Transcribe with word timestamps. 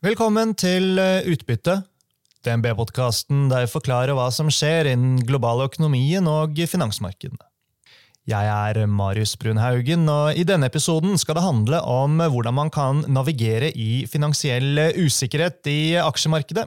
Velkommen 0.00 0.54
til 0.56 0.96
eh, 0.96 1.26
Utbytte, 1.28 1.74
DNB-podkasten 2.46 3.50
der 3.50 3.66
jeg 3.66 3.68
forklarer 3.74 4.16
hva 4.16 4.30
som 4.32 4.48
skjer 4.48 4.88
innen 4.94 5.18
globale 5.28 5.66
økonomien 5.68 6.24
og 6.24 6.56
finansmarkedene. 6.56 7.44
Jeg 8.24 8.48
er 8.48 8.88
Marius 8.88 9.34
Brunhaugen, 9.36 10.08
og 10.08 10.40
i 10.40 10.46
denne 10.48 10.70
episoden 10.72 11.20
skal 11.20 11.36
det 11.36 11.44
handle 11.44 11.82
om 11.84 12.16
hvordan 12.16 12.56
man 12.56 12.72
kan 12.72 13.04
navigere 13.12 13.68
i 13.76 14.06
finansiell 14.08 14.80
usikkerhet 14.96 15.68
i 15.68 15.80
aksjemarkedet. 16.00 16.64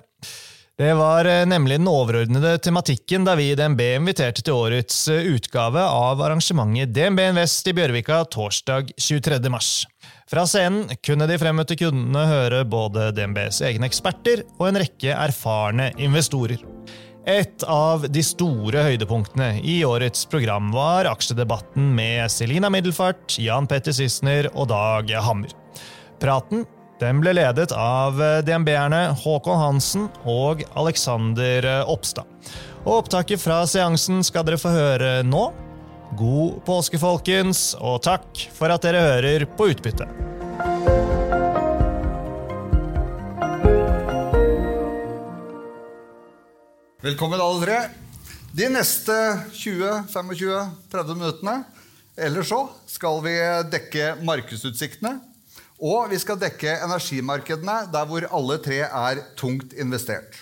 Det 0.78 0.94
var 0.94 1.26
eh, 1.26 1.46
nemlig 1.46 1.76
den 1.78 1.88
overordnede 1.88 2.56
tematikken 2.58 3.28
da 3.28 3.36
vi 3.38 3.52
i 3.52 3.56
DNB 3.56 3.82
inviterte 3.92 4.42
til 4.42 4.56
årets 4.58 5.04
eh, 5.14 5.28
utgave 5.36 5.84
av 5.86 6.22
arrangementet 6.26 6.90
DNB 6.96 7.22
Invest 7.28 7.70
i 7.70 7.76
Bjørvika 7.78 8.24
torsdag 8.34 8.90
23. 8.98 9.38
mars. 9.54 9.70
Fra 10.26 10.48
scenen 10.50 10.90
kunne 11.06 11.30
de 11.30 11.38
fremmøtte 11.38 11.78
kundene 11.78 12.26
høre 12.26 12.64
både 12.66 13.12
DNBs 13.14 13.62
egne 13.70 13.86
eksperter 13.86 14.42
og 14.58 14.72
en 14.72 14.82
rekke 14.82 15.14
erfarne 15.14 15.92
investorer. 16.02 16.66
Et 17.30 17.70
av 17.70 18.10
de 18.10 18.26
store 18.26 18.82
høydepunktene 18.90 19.60
i 19.62 19.84
årets 19.86 20.26
program 20.26 20.74
var 20.74 21.06
aksjedebatten 21.14 21.94
med 21.94 22.34
Selina 22.34 22.74
Middelfart, 22.74 23.38
Jan 23.38 23.70
Petter 23.70 23.94
Sissener 23.94 24.50
og 24.56 24.72
Dag 24.74 25.14
Hammer. 25.22 25.54
Praten 26.18 26.66
den 27.02 27.22
ble 27.24 27.34
ledet 27.34 27.72
av 27.74 28.20
DNB-erne 28.46 29.16
Håkon 29.24 29.58
Hansen 29.58 30.06
og 30.30 30.62
Alexander 30.78 31.66
Oppstad. 31.90 32.30
Og 32.84 33.00
Opptaket 33.00 33.42
fra 33.42 33.64
seansen 33.70 34.22
skal 34.26 34.46
dere 34.46 34.60
få 34.62 34.74
høre 34.74 35.12
nå. 35.26 35.48
God 36.20 36.60
påske, 36.68 37.00
folkens, 37.02 37.72
og 37.82 38.04
takk 38.06 38.46
for 38.54 38.70
at 38.74 38.86
dere 38.86 39.02
hører 39.02 39.48
på 39.50 39.72
Utbytte. 39.74 40.06
Velkommen, 47.04 47.42
alle 47.42 47.66
tre. 47.66 47.80
De 48.54 48.70
neste 48.70 49.16
20-25-30 49.58 51.18
minuttene 51.18 51.64
eller 52.16 52.46
så 52.46 52.68
skal 52.86 53.18
vi 53.26 53.34
dekke 53.74 54.14
markedsutsiktene. 54.22 55.18
Og 55.82 56.10
vi 56.12 56.20
skal 56.22 56.40
dekke 56.42 56.78
energimarkedene 56.86 57.78
der 57.94 58.10
hvor 58.10 58.28
alle 58.30 58.60
tre 58.64 58.82
er 58.86 59.24
tungt 59.40 59.74
investert. 59.74 60.36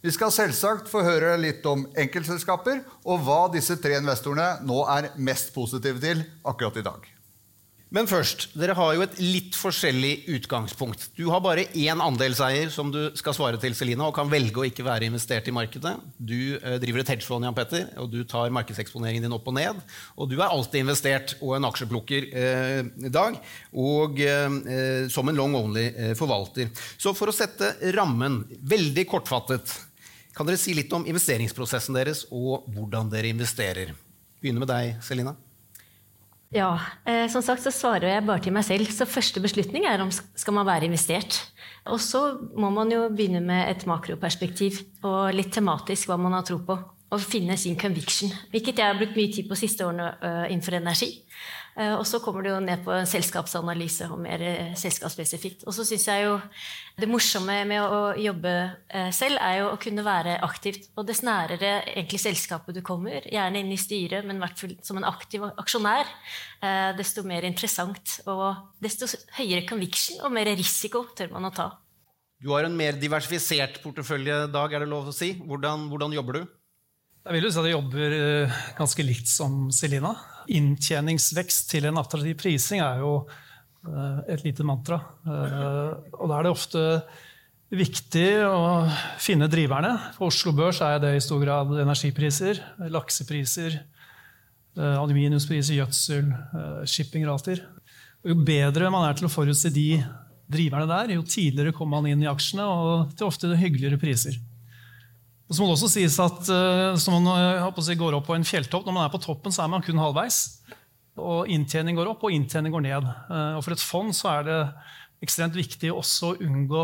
Vi 0.00 0.12
skal 0.14 0.32
selvsagt 0.32 0.88
få 0.88 1.02
høre 1.04 1.34
litt 1.36 1.66
om 1.68 1.84
enkeltselskaper 1.98 2.80
og 3.04 3.24
hva 3.26 3.40
disse 3.52 3.76
tre 3.80 3.98
investorene 4.00 4.62
nå 4.64 4.82
er 4.88 5.10
mest 5.20 5.52
positive 5.52 6.00
til 6.00 6.22
akkurat 6.40 6.80
i 6.80 6.86
dag. 6.86 7.19
Men 7.90 8.06
først, 8.06 8.52
dere 8.54 8.76
har 8.78 8.92
jo 8.94 9.02
et 9.02 9.16
litt 9.18 9.56
forskjellig 9.58 10.28
utgangspunkt. 10.36 11.08
Du 11.18 11.24
har 11.32 11.40
bare 11.42 11.64
én 11.74 11.98
andelseier 11.98 12.70
som 12.70 12.92
du 12.94 13.00
skal 13.18 13.34
svare 13.34 13.58
til, 13.58 13.74
Selina, 13.74 14.06
og 14.06 14.14
kan 14.14 14.30
velge 14.30 14.62
å 14.62 14.66
ikke 14.68 14.86
være 14.86 15.08
investert 15.08 15.50
i 15.50 15.54
markedet. 15.54 15.96
Du 16.14 16.54
eh, 16.54 16.76
driver 16.82 17.02
et 17.02 17.10
hedgefond, 17.10 17.48
Jan 17.48 17.56
Petter, 17.56 17.88
og 17.98 18.12
du 18.12 18.20
tar 18.30 18.54
markedseksponeringen 18.54 19.26
din 19.26 19.34
opp 19.34 19.50
og 19.50 19.58
ned. 19.58 19.82
Og 20.14 20.30
du 20.30 20.36
er 20.38 20.46
alltid 20.46 20.84
investert 20.84 21.34
og 21.40 21.56
en 21.58 21.66
aksjeplukker 21.66 22.30
eh, 22.30 22.78
i 23.10 23.12
dag, 23.12 23.42
og 23.74 24.22
eh, 24.22 25.10
som 25.10 25.26
en 25.26 25.42
long 25.42 25.58
only 25.58 25.88
eh. 25.90 26.14
Så 26.94 27.10
for 27.18 27.34
å 27.34 27.34
sette 27.34 27.74
rammen 27.98 28.44
veldig 28.70 29.08
kortfattet, 29.10 29.78
kan 30.36 30.46
dere 30.46 30.62
si 30.62 30.78
litt 30.78 30.94
om 30.94 31.10
investeringsprosessen 31.10 31.98
deres 31.98 32.22
og 32.30 32.70
hvordan 32.70 33.10
dere 33.10 33.34
investerer? 33.34 33.96
Begynner 34.38 34.62
med 34.62 34.70
deg, 34.70 34.98
Selina. 35.02 35.34
Ja, 36.50 36.80
eh, 37.06 37.28
som 37.30 37.44
sagt 37.46 37.62
så 37.62 37.70
svarer 37.70 38.08
jeg 38.10 38.26
bare 38.26 38.42
til 38.42 38.54
meg 38.54 38.64
selv. 38.66 38.90
Så 38.90 39.06
første 39.06 39.42
beslutning 39.42 39.84
er 39.86 40.02
om 40.02 40.10
skal 40.10 40.56
man 40.56 40.66
være 40.66 40.88
investert. 40.88 41.36
Og 41.86 42.00
så 42.02 42.40
må 42.58 42.72
man 42.74 42.90
jo 42.90 43.04
begynne 43.08 43.40
med 43.44 43.70
et 43.70 43.86
makroperspektiv 43.86 44.80
og 45.06 45.30
litt 45.34 45.52
tematisk 45.54 46.10
hva 46.10 46.18
man 46.18 46.34
har 46.34 46.42
tro 46.48 46.58
på. 46.66 46.76
Og 47.10 47.22
finne 47.22 47.56
sin 47.58 47.78
conviction, 47.78 48.30
hvilket 48.52 48.78
jeg 48.78 48.86
har 48.86 48.98
brukt 48.98 49.16
mye 49.18 49.32
tid 49.34 49.48
på 49.50 49.56
siste 49.58 49.82
årene 49.82 50.12
uh, 50.22 50.44
innenfor 50.46 50.76
energi. 50.78 51.08
Uh, 51.80 51.94
og 51.96 52.04
så 52.04 52.20
kommer 52.20 52.44
det 52.44 52.52
jo 52.52 52.60
ned 52.60 52.82
på 52.84 52.92
en 52.92 53.08
selskapsanalyse 53.08 54.10
og 54.12 54.20
mer 54.20 54.44
uh, 54.44 54.72
selskapsspesifikt. 54.76 55.64
Og 55.64 55.72
så 55.72 55.86
syns 55.88 56.04
jeg 56.10 56.26
jo 56.26 56.36
det 57.00 57.08
morsomme 57.08 57.56
med 57.64 57.80
å 57.80 58.00
jobbe 58.20 58.52
selv, 59.16 59.38
er 59.40 59.62
jo 59.62 59.70
å 59.70 59.78
kunne 59.80 60.04
være 60.04 60.36
aktivt. 60.44 60.90
Og 61.00 61.06
dess 61.08 61.22
nærere 61.24 61.78
egentlig 61.88 62.20
selskapet 62.20 62.76
du 62.76 62.82
kommer, 62.84 63.24
gjerne 63.24 63.62
inn 63.62 63.72
i 63.72 63.80
styret, 63.80 64.26
men 64.28 64.36
i 64.36 64.44
hvert 64.44 64.60
fall 64.60 64.74
som 64.84 65.00
en 65.00 65.08
aktiv 65.08 65.46
aksjonær, 65.48 66.10
desto 66.98 67.24
mer 67.24 67.46
interessant 67.48 68.18
og 68.28 68.76
desto 68.84 69.08
høyere 69.38 69.64
conviction 69.64 70.20
og 70.26 70.34
mer 70.36 70.52
risiko 70.52 71.06
tør 71.16 71.32
man 71.32 71.48
å 71.48 71.54
ta. 71.56 71.70
Du 72.40 72.52
har 72.54 72.64
en 72.64 72.76
mer 72.76 72.96
diversifisert 72.96 73.82
portefølje, 73.82 74.46
Dag, 74.52 74.72
er 74.72 74.84
det 74.84 74.88
lov 74.88 75.08
å 75.10 75.16
si. 75.16 75.34
Hvordan, 75.44 75.88
hvordan 75.92 76.14
jobber 76.16 76.38
du? 76.38 76.44
Jeg 77.20 77.36
vil 77.36 77.44
jo 77.44 77.50
si 77.52 77.60
at 77.60 77.66
jeg 77.68 77.74
jobber 77.74 78.14
eh, 78.16 78.60
ganske 78.78 79.04
likt 79.04 79.28
som 79.28 79.66
Selina. 79.76 80.14
Inntjeningsvekst 80.50 81.70
til 81.70 81.86
en 81.88 82.00
attraktiv 82.00 82.36
prising 82.40 82.82
er 82.84 83.02
jo 83.02 83.12
eh, 83.86 84.20
et 84.34 84.44
lite 84.46 84.66
mantra. 84.66 85.00
Eh, 85.24 86.14
og 86.18 86.30
da 86.30 86.38
er 86.38 86.46
det 86.46 86.54
ofte 86.54 86.84
viktig 87.70 88.28
å 88.48 88.62
finne 89.22 89.50
driverne. 89.50 89.92
For 90.16 90.30
Oslo 90.30 90.54
Børs 90.56 90.82
er 90.82 90.98
det 91.02 91.14
i 91.16 91.22
stor 91.22 91.42
grad 91.44 91.70
energipriser, 91.78 92.58
laksepriser, 92.90 93.78
aluminiumspriser, 94.74 95.76
gjødsel, 95.76 96.32
shippingrater. 96.88 97.62
Og 98.24 98.32
jo 98.32 98.36
bedre 98.46 98.90
man 98.90 99.06
er 99.06 99.14
til 99.18 99.28
å 99.28 99.32
forutse 99.32 99.70
de 99.74 100.00
driverne 100.50 100.88
der, 100.90 101.14
jo 101.14 101.22
tidligere 101.26 101.74
kommer 101.76 102.00
man 102.00 102.10
inn 102.10 102.24
i 102.24 102.30
aksjene, 102.30 102.66
og 102.66 103.14
til 103.14 103.28
ofte 103.28 103.54
hyggeligere 103.54 104.00
priser. 104.00 104.38
Og 105.50 105.56
så 105.56 105.64
må 105.64 105.66
det 105.72 105.74
også 105.80 105.90
sies 105.90 106.16
at 106.22 106.46
som 107.02 107.16
man 107.18 107.58
uh, 107.66 107.82
si, 107.82 107.96
går 107.98 108.14
opp 108.14 108.28
på 108.28 108.36
en 108.36 108.46
fjelltopp, 108.46 108.86
Når 108.86 108.94
man 108.94 109.04
er 109.08 109.10
på 109.10 109.18
toppen, 109.18 109.50
så 109.50 109.64
er 109.64 109.72
man 109.72 109.82
kun 109.82 109.98
halvveis. 109.98 110.62
Og 111.18 111.50
Inntjening 111.50 111.98
går 111.98 112.12
opp, 112.12 112.22
og 112.22 112.30
inntjening 112.32 112.70
går 112.70 112.84
ned. 112.86 113.08
Uh, 113.26 113.58
og 113.58 113.64
For 113.66 113.74
et 113.74 113.82
fond 113.82 114.14
så 114.14 114.30
er 114.36 114.46
det 114.46 114.58
ekstremt 115.26 115.58
viktig 115.58 115.90
også 115.92 116.30
å 116.30 116.36
unngå 116.40 116.82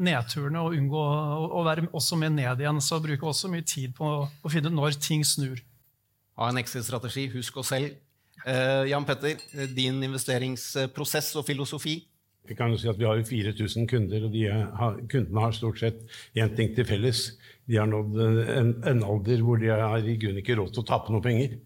nedturene 0.00 0.58
og 0.64 0.72
unngå 0.74 1.02
å, 1.54 1.60
være 1.62 1.84
også 1.94 2.16
med 2.18 2.34
ned 2.34 2.64
igjen. 2.64 2.80
Så 2.82 2.98
bruker 2.98 3.20
vi 3.20 3.30
også 3.30 3.50
mye 3.52 3.62
tid 3.62 3.92
på 3.94 4.08
å, 4.08 4.24
finne 4.48 4.72
finne 4.72 4.72
når 4.74 4.96
ting 4.98 5.22
snur. 5.22 5.60
Ha 6.40 6.48
en 6.50 6.58
exit-strategi. 6.58 7.28
Husk 7.36 7.60
å 7.60 7.66
selge. 7.68 8.00
Jan 8.90 9.06
Petter, 9.06 9.38
din 9.76 10.02
investeringsprosess 10.02 11.30
og 11.38 11.46
filosofi? 11.46 12.00
Vi 12.48 12.56
kan 12.58 12.72
jo 12.72 12.78
si 12.80 12.88
at 12.90 12.98
vi 12.98 13.06
har 13.06 13.20
4000 13.22 13.86
kunder, 13.90 14.24
og 14.26 14.36
har, 14.80 14.96
kundene 15.10 15.44
har 15.44 15.52
stort 15.54 15.78
sett 15.78 16.00
én 16.34 16.54
ting 16.56 16.72
til 16.74 16.86
felles. 16.88 17.20
De 17.70 17.78
har 17.78 17.86
nådd 17.86 18.16
en, 18.18 18.72
en, 18.90 19.02
alder 19.06 19.44
hvor 19.46 19.60
de 19.60 19.70
har 19.70 20.02
i 20.02 20.16
grunnen 20.18 20.40
ikke 20.42 20.56
råd 20.58 20.72
til 20.74 20.82
å 20.82 20.88
tape 20.88 21.14
noe 21.14 21.22
penger. 21.22 21.58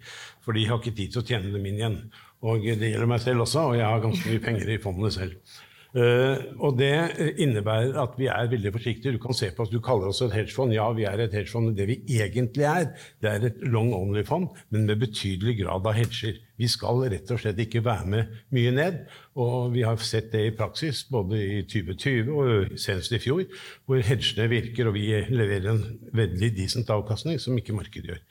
For 0.45 0.57
de 0.57 0.67
har 0.69 0.83
ikke 0.83 0.97
tid 0.99 1.15
til 1.15 1.23
å 1.23 1.29
tjene 1.31 1.55
dem 1.55 1.65
inn 1.71 1.81
igjen. 1.81 2.01
Og 2.45 2.67
det 2.67 2.91
gjelder 2.91 3.09
meg 3.09 3.23
selv 3.25 3.47
også, 3.47 3.71
og 3.71 3.79
jeg 3.79 3.89
har 3.89 4.03
ganske 4.03 4.34
mye 4.34 4.45
penger 4.45 4.75
i 4.75 4.83
fondet 4.83 5.17
selv. 5.17 5.55
Uh, 5.94 6.41
og 6.59 6.78
det 6.81 6.91
innebærer 7.38 7.94
at 8.03 8.16
vi 8.19 8.27
er 8.27 8.49
veldig 8.50 8.72
forsiktige. 8.75 9.12
Du 9.15 9.21
kan 9.22 9.37
se 9.37 9.53
på 9.55 9.62
oss, 9.62 9.71
du 9.71 9.78
kaller 9.78 10.10
oss 10.10 10.25
et 10.25 10.34
hedgefond. 10.34 10.75
Ja, 10.75 10.88
vi 10.97 11.06
er 11.06 11.22
et 11.22 11.37
hedgefond. 11.37 11.77
Det 11.78 11.87
vi 11.87 12.00
egentlig 12.19 12.66
er, 12.66 12.88
det 13.22 13.31
er 13.31 13.47
et 13.47 13.62
long 13.62 13.93
only-fond, 13.94 14.49
men 14.75 14.88
med 14.88 14.99
betydelig 15.04 15.60
grad 15.62 15.87
av 15.87 15.94
hedger. 15.94 16.41
Vi 16.59 16.69
skal 16.71 17.04
rett 17.10 17.31
og 17.34 17.41
slett 17.43 17.62
ikke 17.62 17.83
være 17.87 18.10
med 18.10 18.34
mye 18.54 18.72
ned. 18.75 18.99
Og 19.38 19.72
vi 19.75 19.83
har 19.87 20.03
sett 20.03 20.33
det 20.34 20.43
i 20.49 20.54
praksis 20.54 21.04
både 21.10 21.38
i 21.38 21.62
2020 21.66 22.34
og 22.34 22.77
senest 22.78 23.15
i 23.15 23.22
fjor, 23.22 23.47
hvor 23.87 24.03
hedgene 24.03 24.50
virker, 24.50 24.91
og 24.91 24.99
vi 24.99 25.09
leverer 25.31 25.72
en 25.72 25.83
veldig 26.15 26.53
decent 26.59 26.91
avkastning 26.94 27.38
som 27.43 27.59
ikke 27.59 27.75
markedet 27.75 28.12
gjør. 28.15 28.22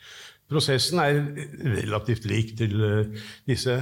Prosessen 0.54 1.00
er 1.02 1.22
relativt 1.80 2.28
lik 2.30 2.54
til 2.60 2.82
eh, 2.86 3.24
disse, 3.50 3.80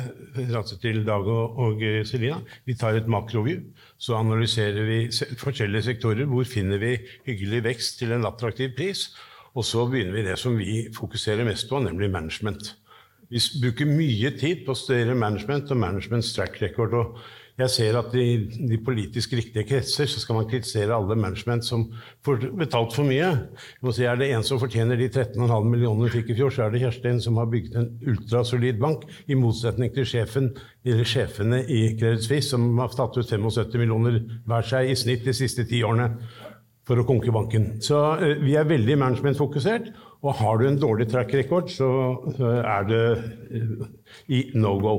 til 0.81 1.01
Dag 1.07 1.27
og, 1.27 1.57
og 1.59 1.83
eh. 1.83 2.37
Vi 2.65 2.75
tar 2.79 2.95
et 2.95 3.09
makroview. 3.11 3.59
Så 3.99 4.15
analyserer 4.15 4.87
vi 4.87 4.99
forskjellige 5.41 5.89
sektorer. 5.91 6.29
Hvor 6.31 6.47
finner 6.47 6.79
vi 6.79 6.95
hyggelig 7.27 7.63
vekst 7.67 7.99
til 7.99 8.15
en 8.15 8.25
attraktiv 8.25 8.71
pris? 8.77 9.09
Og 9.53 9.67
så 9.67 9.83
begynner 9.85 10.15
vi 10.15 10.27
det 10.29 10.37
som 10.39 10.55
vi 10.57 10.85
fokuserer 10.95 11.43
mest 11.43 11.67
på, 11.69 11.81
nemlig 11.83 12.11
management. 12.11 12.75
Vi 13.31 13.39
bruker 13.61 13.87
mye 13.87 14.31
tid 14.39 14.63
på 14.65 14.73
å 14.73 14.79
studere 14.79 15.15
management 15.15 15.71
og 15.71 15.79
managements 15.79 16.33
track 16.35 16.61
record. 16.63 16.93
og 16.93 17.19
jeg 17.61 17.73
ser 17.73 17.97
at 17.99 18.15
i 18.17 18.27
de 18.69 18.77
politisk 18.83 19.33
riktige 19.37 19.65
kretser 19.69 20.09
så 20.09 20.21
skal 20.21 20.37
man 20.37 20.49
kritisere 20.49 20.95
alle 20.95 21.17
management 21.19 21.65
som 21.65 21.85
får 22.25 22.47
betalt 22.59 22.95
for 22.95 23.07
mye. 23.07 23.29
Jeg 23.29 23.85
må 23.85 23.93
si, 23.95 24.05
Er 24.05 24.19
det 24.19 24.31
en 24.31 24.45
som 24.45 24.59
fortjener 24.61 24.99
de 24.99 25.09
13,5 25.09 25.69
millionene 25.69 26.09
vi 26.09 26.19
fikk 26.19 26.33
i 26.33 26.37
fjor, 26.41 26.53
så 26.53 26.65
er 26.65 26.73
det 26.73 26.83
Kjerstin, 26.83 27.21
som 27.23 27.37
har 27.37 27.49
bygget 27.51 27.77
en 27.79 27.89
ultrasolid 28.11 28.79
bank, 28.81 29.07
i 29.27 29.37
motsetning 29.37 29.93
til 29.95 30.07
sjefen, 30.07 30.51
sjefene 30.85 31.63
i 31.69 31.81
Credit 31.99 32.25
Suisse, 32.25 32.49
som 32.51 32.71
har 32.81 32.93
tatt 32.95 33.17
ut 33.17 33.27
75 33.27 33.77
millioner 33.79 34.21
hver 34.49 34.65
seg 34.65 34.91
i 34.91 34.97
snitt 34.97 35.27
de 35.27 35.35
siste 35.35 35.67
ti 35.69 35.83
årene 35.85 36.15
for 36.87 36.99
å 36.99 37.05
konke 37.07 37.33
banken. 37.33 37.75
Så 37.83 37.99
uh, 38.21 38.31
vi 38.41 38.55
er 38.59 38.69
veldig 38.69 38.97
managementfokusert. 39.01 39.91
Og 40.21 40.35
har 40.37 40.59
du 40.59 40.67
en 40.67 40.77
dårlig 40.77 41.07
track 41.09 41.33
record, 41.33 41.71
så 41.73 41.87
er 42.37 42.83
det 42.85 43.05
eh, 43.57 43.85
i 44.29 44.41
no 44.53 44.75
go. 44.77 44.91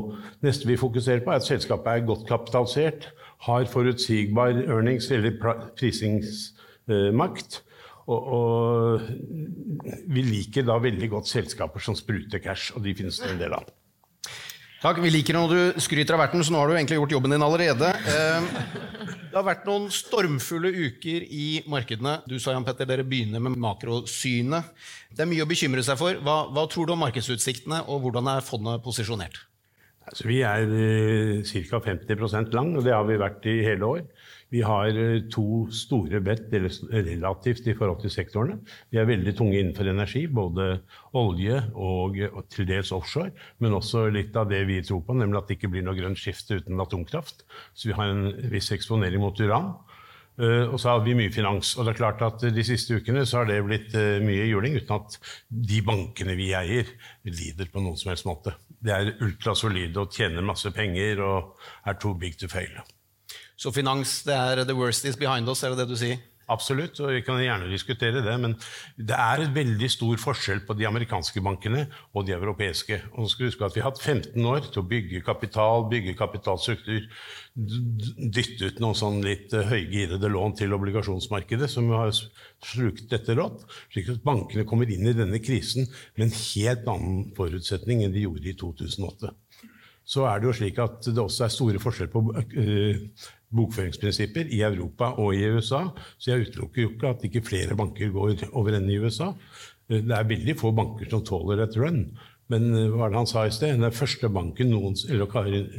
Neste 0.43 0.67
vi 0.67 0.75
fokuserer 0.81 1.23
på, 1.23 1.31
er 1.31 1.39
at 1.39 1.47
selskapet 1.47 1.93
er 1.93 2.09
godt 2.09 2.25
kapitalisert, 2.27 3.07
har 3.47 3.69
forutsigbar 3.71 4.65
earnings 4.65 5.11
eller 5.15 5.37
prisingsmakt. 5.79 7.61
Og, 8.11 8.33
og, 8.35 9.01
vi 10.11 10.27
liker 10.27 10.67
da 10.67 10.81
veldig 10.83 11.13
godt 11.15 11.31
selskaper 11.31 11.87
som 11.87 11.95
spruter 11.95 12.43
cash, 12.43 12.75
og 12.75 12.83
de 12.83 12.97
finnes 12.99 13.23
det 13.23 13.31
en 13.31 13.43
del 13.45 13.55
av. 13.61 13.71
Takk. 14.83 14.99
Vi 14.99 15.13
liker 15.15 15.37
når 15.39 15.53
du 15.53 15.77
skryter 15.79 16.17
av 16.17 16.25
verten, 16.25 16.43
så 16.43 16.51
nå 16.51 16.59
har 16.59 16.67
du 16.67 16.75
egentlig 16.75 16.97
gjort 16.97 17.13
jobben 17.15 17.31
din 17.31 17.45
allerede. 17.47 17.87
Eh, 17.87 18.47
det 19.31 19.37
har 19.37 19.45
vært 19.47 19.69
noen 19.69 19.85
stormfulle 19.95 20.73
uker 20.75 21.23
i 21.23 21.63
markedene. 21.71 22.17
Du 22.27 22.35
sa 22.43 22.51
Jan 22.51 22.67
Petter, 22.67 22.89
dere 22.91 23.05
begynner 23.07 23.39
med 23.45 23.55
makrosynet. 23.63 24.73
Det 25.15 25.23
er 25.23 25.31
mye 25.31 25.47
å 25.47 25.47
bekymre 25.47 25.85
seg 25.87 26.01
for. 26.01 26.19
Hva, 26.27 26.35
hva 26.51 26.67
tror 26.67 26.91
du 26.91 26.97
om 26.97 27.03
markedsutsiktene, 27.05 27.85
og 27.87 28.03
hvordan 28.03 28.33
er 28.35 28.43
fondet 28.43 28.83
posisjonert? 28.83 29.39
Altså, 30.11 30.27
vi 30.27 30.41
er 30.43 30.67
eh, 30.67 31.55
ca. 31.71 31.79
50 31.87 32.51
lang, 32.51 32.75
og 32.75 32.83
det 32.83 32.97
har 32.97 33.07
vi 33.07 33.23
vært 33.23 33.47
i 33.47 33.61
hele 33.63 33.87
år. 33.87 34.03
Vi 34.53 34.61
har 34.61 34.99
eh, 35.01 35.23
to 35.33 35.65
store 35.73 36.21
bett 36.25 36.53
relativt 36.53 37.71
i 37.71 37.77
forhold 37.79 38.03
til 38.03 38.13
sektorene. 38.13 38.59
Vi 38.93 39.01
er 39.01 39.09
veldig 39.09 39.33
tunge 39.39 39.57
innenfor 39.59 39.89
energi, 39.89 40.27
både 40.29 40.83
olje 41.17 41.63
og, 41.73 42.21
til 42.53 42.69
dels 42.69 42.93
offshore. 42.93 43.33
Men 43.65 43.79
også 43.79 44.11
litt 44.13 44.37
av 44.37 44.51
det 44.53 44.61
vi 44.69 44.83
tror 44.85 45.01
på, 45.07 45.17
nemlig 45.17 45.41
at 45.41 45.49
det 45.49 45.59
ikke 45.59 45.73
blir 45.73 45.87
noe 45.87 45.97
grønt 45.97 46.21
skifte 46.21 46.61
uten 46.61 46.85
atomkraft. 46.85 47.47
Så 47.73 47.89
vi 47.91 47.97
har 47.97 48.13
en 48.13 48.29
viss 48.53 48.71
eksponering 48.77 49.25
mot 49.25 49.41
uran. 49.41 49.73
Uh, 50.41 50.73
og 50.73 50.79
så 50.81 50.95
har 50.95 51.03
vi 51.05 51.13
mye 51.17 51.33
finans. 51.33 51.75
Og 51.77 51.85
det 51.85 51.93
er 51.93 51.99
klart 51.99 52.23
at 52.25 52.45
de 52.57 52.65
siste 52.65 52.97
ukene 52.97 53.27
så 53.29 53.43
har 53.43 53.51
det 53.51 53.59
blitt 53.67 53.93
uh, 53.97 54.17
mye 54.25 54.47
juling, 54.49 54.79
uten 54.81 54.97
at 54.97 55.19
de 55.49 55.83
bankene 55.85 56.37
vi 56.39 56.55
eier, 56.57 56.89
lider 57.29 57.69
på 57.73 57.85
noen 57.85 58.01
som 58.01 58.13
helst 58.13 58.29
måte. 58.29 58.57
Det 58.83 58.97
er 58.97 59.13
ultrasolide 59.23 60.01
og 60.01 60.17
tjener 60.17 60.45
masse 60.45 60.73
penger 60.75 61.21
og 61.25 61.69
er 61.85 62.01
too 62.01 62.17
big 62.19 62.41
to 62.41 62.49
fail. 62.53 62.81
Så 63.63 63.71
finans 63.71 64.21
det 64.27 64.35
er 64.35 64.65
the 64.67 64.75
worst 64.75 65.07
is 65.07 65.19
behind 65.19 65.49
us, 65.49 65.63
er 65.63 65.75
det 65.75 65.85
det 65.85 65.93
du 65.93 65.99
sier? 65.99 66.21
Absolutt, 66.51 66.99
og 67.01 67.13
vi 67.15 67.21
kan 67.23 67.39
gjerne 67.41 67.69
diskutere 67.71 68.23
det. 68.25 68.33
Men 68.43 68.57
det 68.99 69.15
er 69.15 69.45
et 69.45 69.53
veldig 69.55 69.89
stor 69.93 70.19
forskjell 70.21 70.65
på 70.67 70.75
de 70.77 70.89
amerikanske 70.89 71.41
bankene 71.45 71.85
og 72.13 72.27
de 72.27 72.35
europeiske. 72.35 72.99
Og 73.15 73.31
skal 73.31 73.49
huske 73.49 73.65
at 73.65 73.77
Vi 73.77 73.85
har 73.85 73.93
hatt 73.93 74.03
15 74.03 74.49
år 74.51 74.67
til 74.67 74.83
å 74.83 74.89
bygge 74.91 75.23
kapital, 75.25 75.87
bygge 75.93 76.17
kapitalstruktur, 76.19 77.07
dytte 77.55 78.73
ut 78.73 78.83
noen 78.83 78.99
sånn 78.99 79.23
litt 79.25 79.55
eh, 79.55 79.71
høygirede 79.71 80.33
lån 80.33 80.59
til 80.59 80.75
obligasjonsmarkedet, 80.77 81.71
som 81.71 81.89
har 81.95 82.11
slukt 82.13 83.07
dette 83.13 83.39
rått. 83.39 83.63
Slik 83.95 84.11
at 84.17 84.27
bankene 84.27 84.67
kommer 84.69 84.91
inn 84.91 85.07
i 85.07 85.17
denne 85.17 85.41
krisen 85.45 85.87
med 86.17 86.27
en 86.27 86.37
helt 86.41 86.91
annen 86.91 87.25
forutsetning 87.39 88.03
enn 88.03 88.19
de 88.19 88.27
gjorde 88.27 88.51
i 88.51 88.59
2008 88.59 89.37
så 90.05 90.27
er 90.29 90.41
det 90.41 90.49
jo 90.49 90.57
slik 90.57 90.81
at 90.83 91.07
det 91.07 91.23
også 91.23 91.47
er 91.47 91.55
store 91.55 91.83
forskjeller 91.83 92.13
på 92.13 92.23
uh, 92.33 93.29
bokføringsprinsipper 93.53 94.51
i 94.55 94.63
Europa 94.67 95.13
og 95.23 95.37
i 95.37 95.47
USA. 95.53 95.85
Så 96.19 96.33
jeg 96.33 96.49
utelukker 96.49 96.83
jo 96.83 96.91
ikke 96.95 97.13
at 97.15 97.25
ikke 97.29 97.45
flere 97.47 97.79
banker 97.79 98.13
går 98.15 98.47
over 98.53 98.77
ende 98.79 98.93
i 98.95 98.99
USA. 98.99 99.33
Uh, 99.89 100.01
det 100.01 100.17
er 100.17 100.29
veldig 100.29 100.59
få 100.59 100.75
banker 100.77 101.11
som 101.11 101.25
tåler 101.27 101.63
et 101.65 101.79
run. 101.79 102.05
Men 102.53 102.69
uh, 102.75 102.89
hva 102.91 103.05
var 103.05 103.15
det 103.15 103.23
han 103.23 103.31
sa 103.31 103.47
i 103.47 103.55
sted? 103.55 103.79
Den 103.79 103.95
første 103.95 104.31
banken 104.33 104.73
noens, 104.75 105.07
eller 105.09 105.31
Karin, 105.31 105.71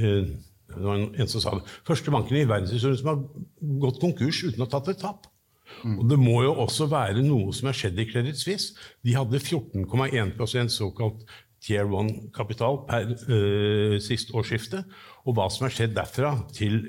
en 0.74 1.30
som 1.30 1.44
sa 1.44 1.58
det, 1.60 1.68
første 1.86 2.12
banken 2.14 2.40
i 2.40 2.48
verdenshistorien 2.50 2.98
som 2.98 3.12
har 3.12 3.22
gått 3.84 4.02
konkurs 4.02 4.40
uten 4.46 4.64
å 4.64 4.66
ha 4.66 4.74
tatt 4.78 4.94
et 4.96 5.04
tap. 5.04 5.28
Mm. 5.84 5.98
Og 6.00 6.10
Det 6.10 6.20
må 6.20 6.38
jo 6.46 6.54
også 6.64 6.88
være 6.92 7.24
noe 7.26 7.54
som 7.56 7.70
har 7.70 7.78
skjedd 7.78 8.00
i 8.00 8.08
Credit 8.10 8.40
Suisse. 8.40 8.78
De 9.04 9.16
hadde 9.18 9.42
14,1% 9.42 10.74
såkalt 10.74 11.26
tier 11.64 11.88
1-kapital 11.88 12.82
per 12.90 13.10
uh, 13.14 13.98
sist 14.04 14.34
årsskifte. 14.36 14.84
Og 15.24 15.38
hva 15.38 15.50
som 15.54 15.68
har 15.68 15.76
skjedd 15.76 15.96
derfra 15.96 16.36
til 16.56 16.82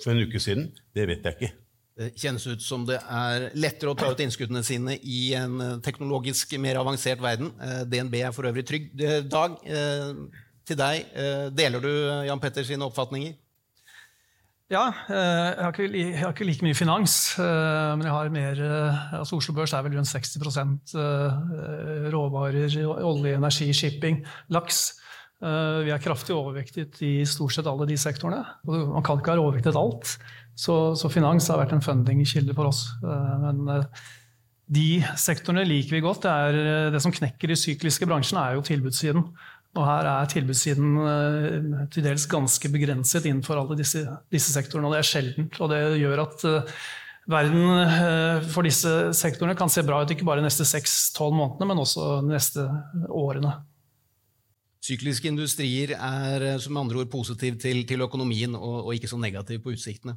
for 0.00 0.14
en 0.14 0.22
uke 0.24 0.40
siden, 0.40 0.70
det 0.96 1.08
vet 1.10 1.26
jeg 1.26 1.36
ikke. 1.36 1.50
Det 1.98 2.12
kjennes 2.14 2.44
ut 2.46 2.62
som 2.62 2.84
det 2.86 3.00
er 3.02 3.48
lettere 3.58 3.90
å 3.90 3.98
ta 3.98 4.12
ut 4.12 4.20
innskuddene 4.22 4.62
sine 4.62 4.94
i 5.02 5.32
en 5.34 5.56
eh, 5.64 5.72
teknologisk 5.82 6.52
mer 6.62 6.78
avansert 6.78 7.18
verden. 7.18 7.50
DNB 7.90 8.20
er 8.20 8.36
for 8.36 8.46
øvrig 8.46 8.62
trygg. 8.68 8.92
Dag, 9.26 9.58
til 10.68 10.78
deg. 10.78 11.10
Deler 11.58 11.82
du 11.82 11.90
Jan 12.28 12.40
Petter 12.40 12.64
sine 12.68 12.86
oppfatninger? 12.86 13.34
Ja, 14.68 14.90
eh, 15.08 15.16
jeg 15.16 15.64
har, 15.64 15.70
ikke, 15.72 15.86
jeg 15.96 16.18
har, 16.20 16.32
ikke, 16.34 16.44
like 16.44 16.64
mye 16.66 16.76
finans, 16.76 17.12
eh, 17.40 17.92
men 17.96 18.04
jeg 18.04 18.12
har 18.12 18.28
mer 18.34 18.58
eh, 18.60 18.98
altså 19.16 19.38
Oslo 19.38 19.54
Børs 19.56 19.72
er 19.72 19.86
vel 19.86 19.96
rundt 19.96 20.10
60% 20.10 20.92
råvarer, 22.12 22.76
olje, 23.00 23.32
energi, 23.38 23.70
shipping, 23.72 24.20
laks. 24.52 24.98
Vi 25.38 25.92
er 25.94 26.02
kraftig 26.02 26.34
overvektet 26.34 26.96
i 27.06 27.22
stort 27.28 27.54
sett 27.54 27.68
alle 27.70 27.86
de 27.86 27.94
sektorene. 27.96 28.40
Man 28.66 29.04
kan 29.06 29.20
ikke 29.20 29.36
ha 29.36 29.38
overvektet 29.38 29.76
alt. 29.78 30.16
Så, 30.58 30.96
så 30.98 31.08
finans 31.14 31.46
har 31.46 31.60
vært 31.60 31.76
en 31.76 31.84
fundingkilde 31.84 32.56
for 32.58 32.72
oss. 32.72 32.80
Men 33.04 33.84
de 34.66 34.88
sektorene 35.14 35.62
liker 35.62 35.94
vi 35.94 36.02
godt. 36.02 36.26
Det, 36.26 36.32
er, 36.32 36.90
det 36.90 37.04
som 37.04 37.14
knekker 37.14 37.54
i 37.54 37.60
sykliske 37.60 38.08
bransjen, 38.10 38.40
er 38.42 38.58
jo 38.58 38.66
tilbudssiden. 38.66 39.22
Og 39.76 39.84
her 39.84 40.08
er 40.08 40.30
tilbudssiden 40.32 40.94
uh, 40.96 41.82
til 41.92 42.06
dels 42.06 42.24
ganske 42.30 42.70
begrenset 42.72 43.26
innenfor 43.28 43.60
alle 43.60 43.76
disse, 43.78 44.02
disse, 44.32 44.54
sektorene. 44.54 44.88
Og 44.88 44.96
det 44.96 45.02
er 45.02 45.10
sjeldent. 45.10 45.58
Og 45.60 45.70
det 45.72 45.80
gjør 46.00 46.22
at 46.24 46.46
uh, 46.48 46.84
verden 47.28 47.66
uh, 47.76 48.48
for 48.48 48.66
disse 48.66 48.94
sektorene 49.18 49.58
kan 49.58 49.70
se 49.72 49.84
bra 49.86 50.00
ut 50.02 50.14
ikke 50.14 50.26
bare 50.28 50.42
de 50.42 50.48
neste 50.48 50.66
seks-tolv 50.68 51.36
månedene, 51.36 51.68
men 51.68 51.82
også 51.84 52.08
de 52.24 52.32
neste 52.32 52.64
årene. 53.12 53.58
Sykliske 54.88 55.28
industrier 55.28 55.92
er 55.98 56.62
som 56.62 56.78
andre 56.80 57.02
ord 57.02 57.12
positiv 57.12 57.58
til, 57.60 57.82
til 57.86 58.06
økonomien 58.06 58.54
og, 58.56 58.86
og, 58.86 58.92
ikke 58.96 59.10
så 59.10 59.18
negativ 59.20 59.60
på 59.64 59.74
utsiktene. 59.74 60.16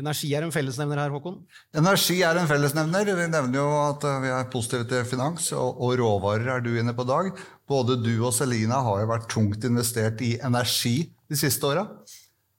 Energi 0.00 0.30
er 0.32 0.46
en 0.46 0.52
fellesnevner 0.54 1.00
her, 1.02 1.12
Håkon? 1.12 1.40
Energi 1.76 2.20
er 2.24 2.38
en 2.40 2.48
fellesnevner. 2.48 3.10
Vi 3.18 3.26
nevner 3.28 3.58
jo 3.58 3.66
at 3.82 4.06
vi 4.22 4.30
er 4.32 4.48
positive 4.52 4.86
til 4.88 5.04
finans, 5.04 5.50
og, 5.52 5.82
og 5.82 5.98
råvarer 6.00 6.54
er 6.54 6.64
du 6.64 6.70
inne 6.72 6.94
på, 6.96 7.04
Dag. 7.04 7.28
Både 7.70 7.94
du 8.02 8.16
og 8.18 8.32
Selina 8.34 8.80
har 8.82 9.04
jo 9.04 9.10
vært 9.12 9.28
tungt 9.30 9.64
investert 9.66 10.22
i 10.26 10.34
energi 10.42 10.96
de 11.30 11.38
siste 11.38 11.68
åra. 11.68 11.86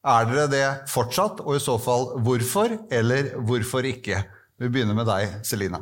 Er 0.02 0.30
dere 0.30 0.48
det 0.50 0.68
fortsatt, 0.90 1.44
og 1.44 1.58
i 1.58 1.62
så 1.62 1.76
fall 1.82 2.14
hvorfor, 2.26 2.78
eller 2.90 3.36
hvorfor 3.38 3.86
ikke? 3.86 4.24
Vi 4.62 4.70
begynner 4.70 4.98
med 4.98 5.10
deg, 5.10 5.42
Selina. 5.46 5.82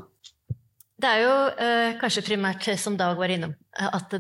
Det 1.00 1.08
er 1.08 1.22
jo 1.24 1.36
eh, 1.64 1.94
kanskje 2.02 2.26
primært, 2.26 2.66
som 2.82 2.98
Dag 3.00 3.16
var 3.16 3.32
innom, 3.32 3.54
at 3.80 4.16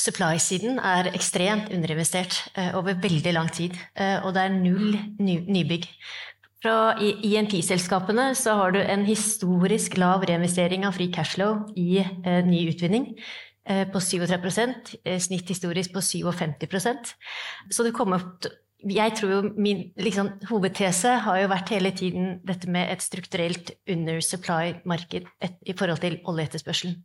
supply-siden 0.00 0.78
er 0.80 1.10
ekstremt 1.12 1.68
underinvestert 1.74 2.38
eh, 2.56 2.70
over 2.78 2.96
veldig 2.96 3.34
lang 3.36 3.50
tid. 3.52 3.76
Eh, 3.92 4.24
og 4.24 4.32
det 4.32 4.46
er 4.46 4.54
null 4.54 4.94
ny, 5.18 5.42
nybygg. 5.44 5.90
Fra 6.64 6.94
INT-selskapene 6.96 8.30
så 8.40 8.54
har 8.56 8.72
du 8.72 8.78
en 8.80 9.02
historisk 9.04 9.98
lav 10.00 10.24
reinvestering 10.24 10.86
av 10.88 10.96
fri 10.96 11.10
cashflow 11.12 11.58
i 11.76 11.98
eh, 12.00 12.40
ny 12.46 12.62
utvinning 12.70 13.10
eh, 13.12 13.43
på 13.92 14.00
37 14.00 14.48
eh, 15.04 15.18
snitt 15.20 15.48
historisk 15.48 15.94
på 15.94 16.02
57% 16.04 17.14
Så 17.70 17.86
det 17.86 17.94
kommer 17.96 18.20
jeg 18.84 19.14
tror 19.16 19.30
jo 19.32 19.38
min 19.56 19.78
liksom, 19.96 20.28
hovedtese 20.50 21.14
har 21.24 21.38
jo 21.40 21.48
vært 21.48 21.70
hele 21.72 21.92
tiden 21.96 22.34
dette 22.44 22.68
med 22.70 22.90
et 22.92 23.02
strukturelt 23.02 23.72
undersupply-marked 23.88 25.30
i 25.64 25.76
forhold 25.76 26.02
til 26.02 26.18
oljeetterspørselen. 26.28 26.98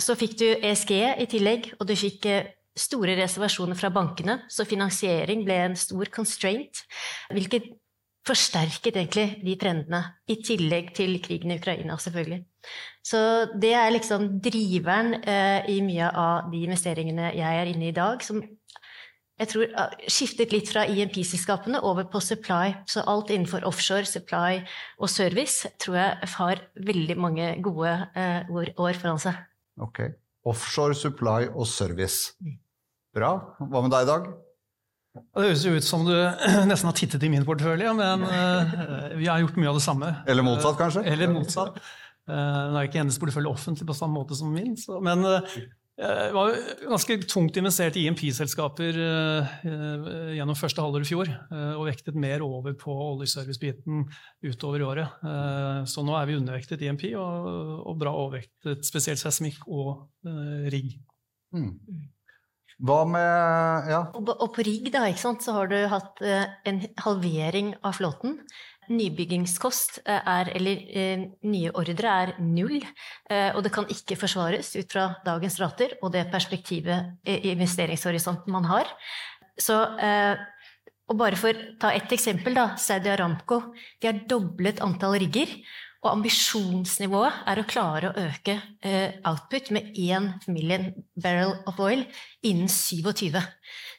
Så 0.00 0.16
fikk 0.16 0.38
du 0.40 0.46
ESG 0.48 0.94
i 1.20 1.28
tillegg, 1.28 1.74
og 1.78 1.90
du 1.90 1.94
fikk 1.98 2.26
eh, 2.30 2.48
store 2.78 3.18
reservasjoner 3.18 3.76
fra 3.76 3.90
bankene, 3.92 4.40
så 4.48 4.64
finansiering 4.64 5.44
ble 5.44 5.58
en 5.66 5.76
stor 5.76 6.08
constraint, 6.14 6.84
hvilket 7.34 7.68
forsterket 8.26 8.96
egentlig 8.96 9.26
de 9.44 9.56
trendene, 9.60 10.02
i 10.28 10.36
tillegg 10.44 10.92
til 10.96 11.16
krigen 11.24 11.54
i 11.54 11.58
Ukraina, 11.60 11.96
selvfølgelig. 11.98 12.42
Så 13.06 13.20
det 13.60 13.72
er 13.74 13.92
liksom 13.94 14.26
driveren 14.44 15.14
eh, 15.24 15.64
i 15.72 15.80
mye 15.84 16.10
av 16.12 16.50
de 16.52 16.64
investeringene 16.66 17.32
jeg 17.32 17.60
er 17.62 17.70
inne 17.70 17.88
i 17.88 17.92
i 17.94 17.96
dag, 17.96 18.20
som 18.22 18.42
jeg 19.40 19.48
tror 19.48 19.70
skiftet 20.12 20.52
litt 20.52 20.68
fra 20.68 20.82
IMP-selskapene 20.84 21.80
over 21.88 22.04
på 22.12 22.20
supply. 22.20 22.74
Så 22.84 23.00
alt 23.08 23.30
innenfor 23.32 23.64
offshore, 23.64 24.04
supply 24.04 24.60
og 25.00 25.08
service 25.08 25.70
tror 25.80 25.96
jeg 25.96 26.30
har 26.34 26.60
veldig 26.76 27.16
mange 27.16 27.54
gode 27.64 27.94
eh, 28.20 28.50
år, 28.52 28.98
foran 29.00 29.22
seg. 29.22 29.38
Ok. 29.80 30.02
Offshore, 30.44 30.96
supply 30.96 31.48
og 31.54 31.64
service. 31.68 32.34
Bra. 33.16 33.32
Hva 33.64 33.80
med 33.80 33.96
deg, 33.96 34.12
Dag? 34.12 34.28
Det 35.34 35.46
høres 35.46 35.64
jo 35.66 35.72
ut 35.76 35.86
som 35.86 36.04
du 36.06 36.14
nesten 36.70 36.90
har 36.90 36.96
tittet 36.98 37.24
i 37.26 37.32
min 37.32 37.46
portefølje, 37.46 37.92
men 37.96 38.24
uh, 38.26 39.10
vi 39.18 39.28
har 39.30 39.42
gjort 39.42 39.58
mye 39.60 39.72
av 39.72 39.80
det 39.80 39.84
samme. 39.84 40.12
Eller 40.30 40.46
motsatt, 40.46 40.78
kanskje? 40.80 41.04
Uh, 41.04 41.10
eller 41.14 41.32
motsatt. 41.32 41.76
Uh, 42.30 42.70
nå 42.70 42.80
er 42.80 42.88
ikke 42.88 43.02
hennes 43.02 43.18
portefølje 43.20 43.52
offentlig 43.52 43.88
på 43.88 43.96
samme 43.96 44.18
måte 44.20 44.38
som 44.38 44.50
min, 44.54 44.76
så, 44.78 45.00
men 45.04 45.24
jeg 46.00 46.32
var 46.32 46.54
ganske 46.88 47.16
tungt 47.28 47.58
investert 47.60 47.98
i 48.00 48.06
IMP-selskaper 48.08 48.96
gjennom 50.32 50.56
første 50.56 50.80
halvår 50.80 51.04
i 51.04 51.08
fjor, 51.10 51.28
og 51.76 51.82
vektet 51.90 52.16
mer 52.16 52.40
over 52.46 52.72
på 52.80 52.94
oljeservice-biten 52.94 54.06
utover 54.46 54.80
i 54.80 54.86
året. 54.86 55.18
så 55.92 56.04
nå 56.06 56.14
er 56.16 56.30
vi 56.30 56.38
undervektet 56.38 56.86
IMP, 56.86 57.04
og, 57.20 57.50
og 57.84 58.00
bra 58.00 58.14
overvektet 58.16 58.88
spesielt 58.88 59.20
seismikk 59.20 59.68
og 59.68 60.06
rigg. 60.72 60.96
Mm. 61.52 61.74
Hva 62.80 63.04
med 63.08 63.88
Ja. 63.90 64.00
Og, 64.16 64.30
og 64.32 64.50
på 64.54 64.64
rigg 64.64 64.90
da, 64.92 65.04
ikke 65.08 65.22
sant, 65.22 65.44
så 65.44 65.54
har 65.58 65.70
du 65.70 65.78
hatt 65.90 66.20
eh, 66.24 66.46
en 66.68 66.82
halvering 67.04 67.74
av 67.84 67.98
flåten. 67.98 68.38
Nybyggingskost 68.90 70.00
eh, 70.06 70.20
er, 70.20 70.52
eller 70.56 70.84
eh, 70.88 71.26
nye 71.46 71.72
ordre 71.76 72.14
er 72.22 72.32
null, 72.42 72.80
og 73.30 73.60
det 73.64 73.72
kan 73.74 73.88
ikke 73.92 74.18
forsvares 74.18 74.72
ut 74.78 74.88
fra 74.90 75.10
dagens 75.26 75.58
rater 75.60 75.98
og 76.00 76.14
det 76.14 76.24
perspektivet 76.32 77.20
i 77.28 77.52
investeringshorisonten 77.52 78.52
man 78.52 78.66
har. 78.70 78.88
Så 79.60 79.76
og 81.10 81.18
bare 81.18 81.38
for 81.38 81.50
å 81.50 81.76
ta 81.82 81.90
ett 81.92 82.12
eksempel, 82.14 82.54
da, 82.54 82.76
Saudi 82.78 83.10
Aramco 83.10 83.60
de 84.00 84.06
har 84.06 84.20
doblet 84.30 84.78
antall 84.84 85.16
rigger. 85.18 85.50
Og 86.00 86.08
ambisjonsnivået 86.14 87.42
er 87.52 87.60
å 87.60 87.66
klare 87.68 88.08
å 88.08 88.22
øke 88.22 88.54
eh, 88.80 89.18
output 89.28 89.68
med 89.76 89.90
1 89.92 90.48
million 90.48 90.86
barrel 91.20 91.52
of 91.68 91.80
oil 91.82 92.06
innen 92.46 92.70
27. 92.72 93.36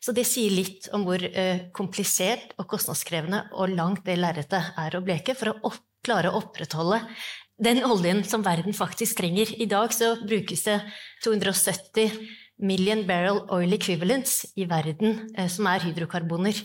Så 0.01 0.15
det 0.17 0.25
sier 0.25 0.53
litt 0.55 0.89
om 0.97 1.05
hvor 1.05 1.21
eh, 1.21 1.67
komplisert 1.77 2.55
og 2.57 2.65
kostnadskrevende 2.73 3.43
og 3.53 3.75
langt 3.75 4.01
det 4.07 4.17
lerretet 4.17 4.73
er 4.81 4.97
å 4.97 5.03
bleke 5.05 5.37
for 5.37 5.53
å 5.53 5.73
klare 6.01 6.31
å 6.31 6.41
opprettholde 6.41 7.03
den 7.61 7.83
oljen 7.85 8.23
som 8.25 8.41
verden 8.41 8.73
faktisk 8.73 9.19
trenger. 9.19 9.53
I 9.61 9.69
dag 9.69 9.93
så 9.93 10.15
brukes 10.25 10.65
det 10.65 10.79
270 11.21 12.17
million 12.65 13.03
barrel 13.05 13.43
oil 13.53 13.77
equivalents 13.77 14.41
i 14.57 14.65
verden 14.69 15.27
eh, 15.35 15.49
som 15.49 15.69
er 15.69 15.85
hydrokarboner. 15.85 16.57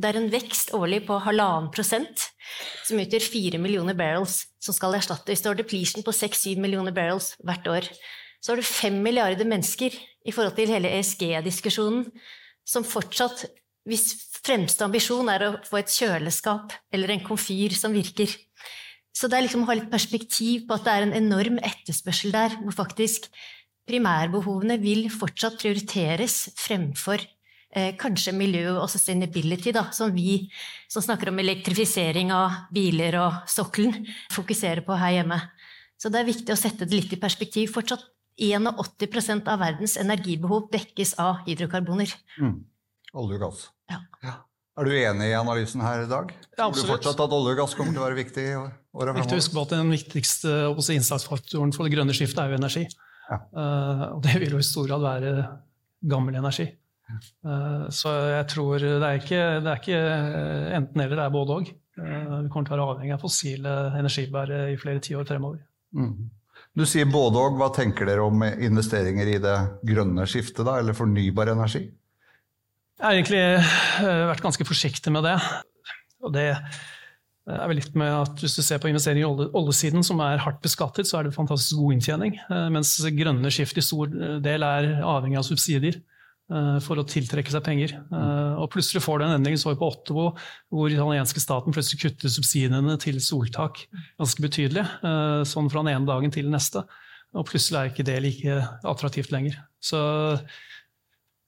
Det 0.00 0.08
er 0.08 0.16
en 0.16 0.30
vekst 0.32 0.70
årlig 0.76 1.02
på 1.04 1.18
halvannen 1.26 1.68
prosent, 1.74 2.30
som 2.88 3.00
utgjør 3.02 3.26
fire 3.34 3.58
millioner 3.60 3.96
barrels 3.98 4.46
som 4.62 4.72
skal 4.72 4.96
erstattes. 4.96 5.42
Det 5.42 5.50
har 5.50 5.58
depletion 5.58 6.04
på 6.06 6.14
seks-syv 6.16 6.60
millioner 6.62 6.94
barrels 6.96 7.34
hvert 7.44 7.66
år. 7.68 7.88
Så 8.40 8.52
har 8.52 8.60
du 8.60 8.64
fem 8.64 8.96
milliarder 9.04 9.48
mennesker 9.48 9.92
i 9.92 10.32
forhold 10.32 10.56
til 10.56 10.72
hele 10.72 10.92
ESG-diskusjonen, 10.96 12.06
som 12.64 12.86
fortsatt, 12.86 13.44
hvis 13.88 14.14
fremste 14.40 14.86
ambisjon 14.86 15.28
er 15.32 15.44
å 15.44 15.54
få 15.66 15.80
et 15.80 15.92
kjøleskap 15.92 16.72
eller 16.94 17.12
en 17.12 17.24
komfyr 17.26 17.74
som 17.76 17.92
virker. 17.92 18.32
Så 19.12 19.28
det 19.28 19.36
er 19.36 19.44
liksom 19.44 19.66
å 19.66 19.68
ha 19.68 19.76
litt 19.76 19.90
perspektiv 19.92 20.64
på 20.68 20.78
at 20.78 20.86
det 20.86 20.94
er 20.94 21.06
en 21.08 21.16
enorm 21.18 21.58
etterspørsel 21.66 22.32
der, 22.32 22.56
hvor 22.62 22.76
faktisk 22.78 23.28
primærbehovene 23.90 24.78
vil 24.80 25.08
fortsatt 25.12 25.58
prioriteres 25.60 26.46
fremfor 26.56 27.24
eh, 27.74 27.92
kanskje 28.00 28.34
miljø 28.36 28.76
og 28.78 28.88
sustainability, 28.90 29.72
da, 29.76 29.86
som 29.94 30.12
vi 30.14 30.44
som 30.90 31.04
snakker 31.04 31.32
om 31.32 31.40
elektrifisering 31.42 32.32
av 32.34 32.66
biler 32.74 33.18
og 33.22 33.42
sokkelen, 33.50 34.06
fokuserer 34.34 34.84
på 34.86 34.98
her 35.00 35.20
hjemme. 35.20 35.40
Så 36.00 36.12
det 36.12 36.22
er 36.22 36.30
viktig 36.30 36.54
å 36.54 36.58
sette 36.58 36.88
det 36.88 36.96
litt 36.96 37.12
i 37.12 37.20
perspektiv. 37.20 37.72
Fortsatt 37.74 38.06
81% 38.40 39.48
av 39.52 39.60
verdens 39.60 39.98
energibehov 40.00 40.70
dekkes 40.72 41.18
av 41.20 41.42
hydrokarboner. 41.44 42.14
Mm. 42.40 42.62
Olje 43.20 43.36
og 43.36 43.42
gass. 43.44 43.66
Ja. 43.90 44.38
Er 44.80 44.86
du 44.86 44.94
enig 44.96 45.26
i 45.28 45.36
analysen 45.36 45.82
her 45.84 46.06
i 46.06 46.08
dag? 46.08 46.30
Ja, 46.56 46.70
Tror 46.70 46.78
du 46.78 46.92
fortsatt 46.94 47.20
at 47.20 47.34
olje 47.36 47.52
og 47.52 47.58
gass 47.58 47.74
kommer 47.76 47.92
til 47.92 48.00
å 48.00 48.06
være 48.06 48.16
viktig 48.22 48.44
i 48.46 48.54
år- 48.56 48.70
åra 48.96 49.14
Viktig 49.18 49.36
å 49.36 49.40
huske 49.42 49.54
på 49.54 49.64
at 49.66 49.74
Den 49.74 49.90
viktigste 49.92 50.54
innsatsfaktoren 50.94 51.74
for 51.74 51.84
det 51.84 51.94
grønne 51.94 52.16
skiftet 52.16 52.40
er 52.42 52.54
jo 52.54 52.60
energi. 52.62 52.86
Ja. 53.28 53.38
Uh, 53.54 54.04
og 54.16 54.22
det 54.24 54.38
vil 54.40 54.56
jo 54.56 54.62
i 54.62 54.66
stor 54.66 54.88
grad 54.88 55.04
være 55.04 55.34
gammel 56.00 56.38
energi. 56.40 56.70
Eh, 57.10 57.86
så 57.94 58.14
jeg 58.30 58.48
tror 58.54 58.84
det 58.84 58.98
er 59.06 59.22
ikke, 59.22 59.44
det 59.64 59.72
er 59.72 59.80
ikke 59.82 60.02
enten-eller, 60.80 61.16
det 61.16 61.24
er 61.26 61.38
både 61.38 61.56
òg. 61.60 61.72
vi 62.00 62.50
kommer 62.52 62.66
til 62.68 62.74
å 62.74 62.76
være 62.76 62.90
avhengig 62.94 63.16
av 63.16 63.24
fossile 63.24 63.78
energibærere 64.00 64.70
i 64.72 64.78
flere 64.80 65.02
tiår 65.04 65.26
fremover. 65.28 65.64
Mm. 65.96 66.30
Du 66.76 66.84
sier 66.86 67.08
både 67.10 67.40
og. 67.40 67.56
Hva 67.58 67.70
tenker 67.74 68.06
dere 68.08 68.26
om 68.26 68.44
investeringer 68.46 69.32
i 69.32 69.40
det 69.42 69.56
grønne 69.90 70.26
skiftet, 70.30 70.62
da, 70.66 70.78
eller 70.78 70.96
fornybar 70.96 71.50
energi? 71.52 71.88
Jeg 73.00 73.06
har 73.06 73.16
egentlig 73.16 73.40
eh, 73.40 74.24
vært 74.28 74.44
ganske 74.44 74.66
forsiktig 74.68 75.12
med 75.14 75.24
det. 75.24 75.36
Og 76.20 76.34
det 76.34 76.50
er 76.52 77.68
vel 77.70 77.78
litt 77.80 77.94
med 77.96 78.12
at 78.12 78.42
Hvis 78.44 78.58
du 78.58 78.62
ser 78.62 78.78
på 78.78 78.90
investeringer 78.90 79.24
i 79.24 79.48
oljesiden, 79.56 80.04
som 80.06 80.20
er 80.22 80.42
hardt 80.44 80.60
beskattet, 80.62 81.08
så 81.08 81.18
er 81.18 81.26
det 81.26 81.34
fantastisk 81.34 81.80
god 81.80 81.96
inntjening. 81.96 82.38
eh, 82.38 82.68
Mens 82.70 82.92
grønne 83.16 83.50
skift 83.50 83.80
i 83.80 83.84
stor 83.84 84.12
del 84.44 84.66
er 84.68 85.00
avhengig 85.00 85.40
av 85.40 85.48
subsidier 85.48 85.96
eh, 85.96 86.19
for 86.82 86.98
å 87.00 87.04
tiltrekke 87.06 87.52
seg 87.52 87.62
penger. 87.66 87.92
Eh, 88.12 88.54
Og 88.60 88.70
plutselig 88.72 89.02
får 89.04 89.18
du 89.20 89.24
en 89.26 89.36
endring 89.38 89.56
så 89.60 89.70
vi 89.72 89.78
på 89.80 89.88
Ottobo, 89.90 90.24
hvor 90.70 90.90
italienske 90.90 91.40
staten 91.42 91.72
plutselig 91.72 92.00
kutter 92.02 92.28
subsidiene 92.32 92.96
til 92.98 93.20
soltak 93.22 93.84
ganske 94.18 94.42
betydelig. 94.42 94.82
eh, 95.04 95.44
Sånn 95.46 95.70
fra 95.70 95.82
den 95.84 95.94
ene 95.94 96.06
dagen 96.10 96.30
til 96.34 96.44
den 96.48 96.52
neste. 96.56 96.84
Og 97.34 97.46
plutselig 97.46 97.78
er 97.78 97.90
ikke 97.92 98.04
det 98.08 98.18
like 98.22 98.56
attraktivt 98.82 99.30
lenger. 99.30 99.56
Så 99.80 99.96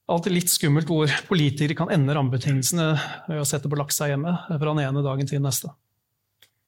alltid 0.09 0.33
litt 0.35 0.51
skummelt 0.51 0.87
hvor 0.87 1.07
politikere 1.27 1.75
kan 1.75 1.91
ende 1.91 2.15
rammebetingelsene 2.15 2.87
ved 3.27 3.39
å 3.41 3.47
sette 3.47 3.69
på 3.71 3.79
laks 3.79 3.99
her 4.03 4.13
hjemme 4.13 4.33
fra 4.47 4.73
den 4.73 4.83
ene 4.83 5.03
dagen 5.03 5.27
til 5.27 5.39
den 5.39 5.47
neste. 5.47 5.71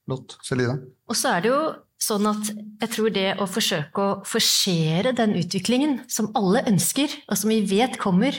Flott. 0.06 0.38
Selina? 0.46 0.78
Og 1.10 1.18
så 1.18 1.36
er 1.36 1.44
det 1.44 1.52
jo 1.52 1.62
sånn 2.06 2.28
at 2.30 2.50
jeg 2.54 2.92
tror 2.94 3.14
det 3.14 3.28
å 3.42 3.48
forsøke 3.50 4.04
å 4.04 4.18
forsere 4.28 5.16
den 5.18 5.34
utviklingen 5.40 6.00
som 6.12 6.30
alle 6.38 6.66
ønsker, 6.70 7.10
og 7.30 7.40
som 7.40 7.54
vi 7.54 7.62
vet 7.66 7.98
kommer, 8.02 8.38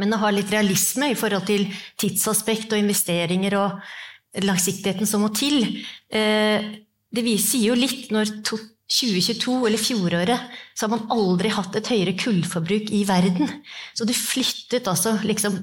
men 0.00 0.16
å 0.16 0.20
ha 0.22 0.30
litt 0.32 0.50
realisme 0.52 1.10
i 1.12 1.18
forhold 1.18 1.46
til 1.50 1.66
tidsaspekt 2.00 2.72
og 2.72 2.80
investeringer 2.80 3.56
og 3.60 4.44
langsiktigheten 4.46 5.08
som 5.08 5.24
må 5.24 5.30
til, 5.36 5.82
eh, 6.08 6.70
det 7.10 7.26
viser 7.26 7.66
jo 7.66 7.76
litt 7.76 8.10
når 8.14 8.40
2022 8.46 9.56
eller 9.66 9.78
fjoråret 9.78 10.54
så 10.74 10.86
har 10.86 10.94
man 10.94 11.10
aldri 11.14 11.50
hatt 11.52 11.76
et 11.76 11.90
høyere 11.90 12.16
kullforbruk 12.18 12.90
i 12.94 13.02
verden. 13.06 13.50
Så 13.94 14.06
du 14.06 14.14
flyttet 14.14 14.88
altså 14.90 15.18
liksom 15.26 15.58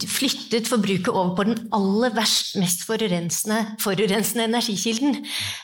flyttet 0.00 0.68
forbruket 0.70 1.10
over 1.12 1.34
på 1.36 1.44
den 1.44 1.58
aller 1.76 2.14
verst, 2.16 2.54
mest 2.60 2.86
forurensende, 2.88 3.76
forurensende 3.82 4.46
energikilden. 4.48 5.18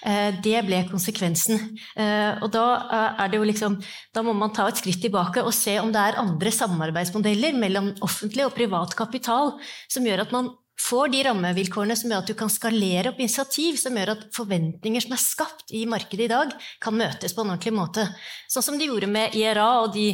Eh, 0.05 0.31
Det 0.45 0.65
ble 0.67 0.83
konsekvensen. 0.91 1.79
Eh, 1.97 2.37
Og 2.43 2.53
da 2.53 2.65
eh, 2.93 3.25
er 3.25 3.29
det 3.29 3.39
jo 3.39 3.45
liksom 3.45 3.83
Da 4.15 4.23
må 4.23 4.35
man 4.35 4.53
ta 4.53 4.67
et 4.69 4.77
skritt 4.77 5.01
tilbake 5.01 5.43
og 5.43 5.55
se 5.55 5.79
om 5.81 5.93
det 5.93 6.01
er 6.01 6.21
andre 6.21 6.51
samarbeidsmodeller 6.51 7.55
mellom 7.55 7.95
offentlig 8.03 8.45
og 8.45 8.55
privat 8.55 8.95
kapital 8.97 9.59
som 9.89 10.05
gjør 10.05 10.27
at 10.27 10.33
man 10.33 10.51
får 10.79 11.11
de 11.13 11.23
rammevilkårene 11.27 11.97
som 11.99 12.13
gjør 12.13 12.23
at 12.23 12.31
du 12.31 12.35
kan 12.39 12.51
skalere 12.53 13.11
opp 13.11 13.19
initiativ, 13.21 13.77
som 13.81 13.97
gjør 13.99 14.13
at 14.15 14.27
forventninger 14.35 15.05
som 15.05 15.15
er 15.17 15.23
skapt 15.23 15.73
i 15.75 15.83
markedet 15.91 16.27
i 16.27 16.31
dag, 16.31 16.53
kan 16.83 16.97
møtes 16.97 17.35
på 17.35 17.43
en 17.43 17.53
ordentlig 17.53 17.75
måte. 17.77 18.05
Sånn 18.51 18.65
som 18.65 18.79
de 18.79 18.89
gjorde 18.89 19.11
med 19.11 19.35
IRA 19.39 19.67
og 19.83 19.93
de 19.97 20.07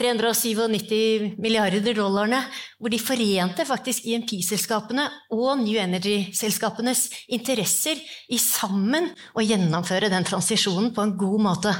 397 0.00 1.38
milliarder 1.38 1.94
dollarene, 1.96 2.42
hvor 2.78 2.92
de 2.92 3.00
forente 3.02 3.66
faktisk 3.68 4.08
INP-selskapene 4.10 5.06
og 5.34 5.62
New 5.62 5.78
Energy-selskapenes 5.80 7.06
interesser 7.38 8.02
i 8.28 8.40
sammen 8.42 9.10
å 9.38 9.44
gjennomføre 9.44 10.10
den 10.12 10.26
transisjonen 10.28 10.92
på 10.96 11.06
en 11.06 11.16
god 11.20 11.46
måte. 11.48 11.74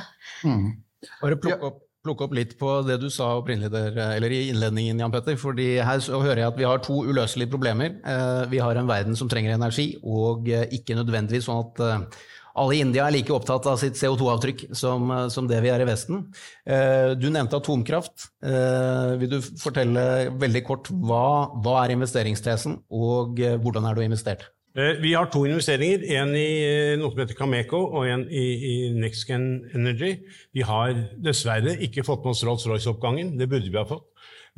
Bare 1.18 1.38
plukke 1.38 1.71
opp, 1.73 1.85
plukke 2.08 2.26
opp 2.26 2.34
litt 2.36 2.56
på 2.60 2.78
det 2.88 2.98
du 3.02 3.08
sa 3.12 3.36
der, 3.44 4.24
i 4.32 4.48
innledningen, 4.48 5.04
Jan 5.04 5.12
Petter. 5.12 5.36
fordi 5.36 5.76
her 5.84 6.00
så 6.00 6.22
hører 6.22 6.42
jeg 6.42 6.52
at 6.52 6.58
vi 6.58 6.66
har 6.68 6.82
to 6.82 7.02
uløselige 7.04 7.52
problemer. 7.52 8.00
Eh, 8.04 8.48
Vi 8.48 8.58
har 8.58 8.76
en 8.76 8.88
verden 8.88 9.16
som 9.16 9.28
trenger 9.28 9.54
energi, 9.54 9.98
og 10.02 10.48
eh, 10.48 10.66
ikke 10.72 10.96
nødvendigvis 10.96 11.46
sånn 11.48 11.64
at 11.66 11.80
eh, 11.84 12.18
alle 12.58 12.74
i 12.74 12.80
India 12.82 13.06
er 13.06 13.14
like 13.14 13.30
opptatt 13.30 13.68
av 13.70 13.78
sitt 13.78 13.94
CO2-avtrykk 13.94 14.74
som, 14.74 15.12
som 15.30 15.46
det 15.46 15.60
vi 15.62 15.70
er 15.70 15.84
i 15.84 15.86
Vesten. 15.86 16.24
Du 16.66 17.28
nevnte 17.30 17.54
atomkraft. 17.54 18.32
Vil 18.42 19.30
du 19.30 19.36
fortelle 19.62 20.02
veldig 20.34 20.64
kort 20.66 20.90
hva, 20.90 21.54
hva 21.62 21.76
er 21.84 21.94
investeringstesen, 21.94 22.80
og 22.90 23.38
hvordan 23.62 23.86
er 23.86 23.94
du 23.94 24.02
investert? 24.02 24.48
Eh, 24.78 25.00
Vi 25.02 25.14
har 25.14 25.26
to 25.26 25.40
investeringer, 25.47 26.04
en 26.20 26.35
i 26.38 26.49
eh, 26.62 26.97
noe 27.00 27.11
som 27.11 27.18
heter 27.18 27.35
Cameco 27.35 27.80
og 27.99 28.04
en 28.06 28.28
i, 28.30 28.44
i 28.54 28.75
NextGen 28.94 29.47
Energy. 29.75 30.12
Vi 30.54 30.62
har 30.62 30.92
dessverre 31.18 31.75
ikke 31.82 32.04
fått 32.06 32.23
med 32.23 32.37
oss 32.37 32.44
Rolls-Royce-oppgangen, 32.47 33.35
det 33.40 33.49
burde 33.50 33.73
vi 33.73 33.80
ha 33.80 33.87
fått. 33.88 34.06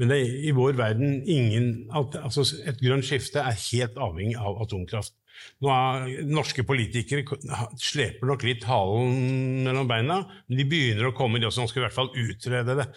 Men 0.01 0.13
er 0.13 0.29
i 0.49 0.53
vår 0.57 0.77
verden 0.79 1.19
ingen 1.29 1.91
altså 1.93 2.45
Et 2.69 2.79
grønt 2.81 3.05
skifte 3.05 3.41
er 3.41 3.57
helt 3.67 3.99
avhengig 4.01 4.37
av 4.41 4.61
atomkraft. 4.65 5.13
Nå 5.61 5.73
er 5.73 6.29
Norske 6.29 6.65
politikere 6.69 7.25
sleper 7.81 8.29
nok 8.29 8.45
litt 8.45 8.65
halen 8.69 9.65
mellom 9.65 9.89
beina, 9.89 10.21
men 10.49 10.61
de 10.61 10.69
begynner 10.69 11.09
å 11.09 11.17
komme, 11.17 11.41
de 11.41 11.49
som 11.53 11.69
skal 11.69 11.83
i 11.83 11.87
hvert 11.87 11.97
fall 11.97 12.13
utrede 12.13 12.77
det. 12.81 12.89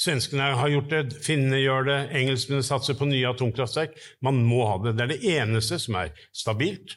Svenskene 0.00 0.54
har 0.56 0.70
gjort 0.72 0.92
det, 0.92 1.00
finnene 1.20 1.58
gjør 1.60 1.84
det, 1.90 1.98
engelskmennene 2.16 2.64
satser 2.64 2.96
på 2.96 3.08
nye 3.10 3.28
atomkraftverk. 3.28 3.98
Man 4.24 4.40
må 4.46 4.62
ha 4.64 4.78
det. 4.80 4.94
Det 4.96 5.04
er 5.04 5.12
det 5.12 5.34
eneste 5.34 5.76
som 5.82 5.98
er 6.00 6.14
stabilt, 6.32 6.96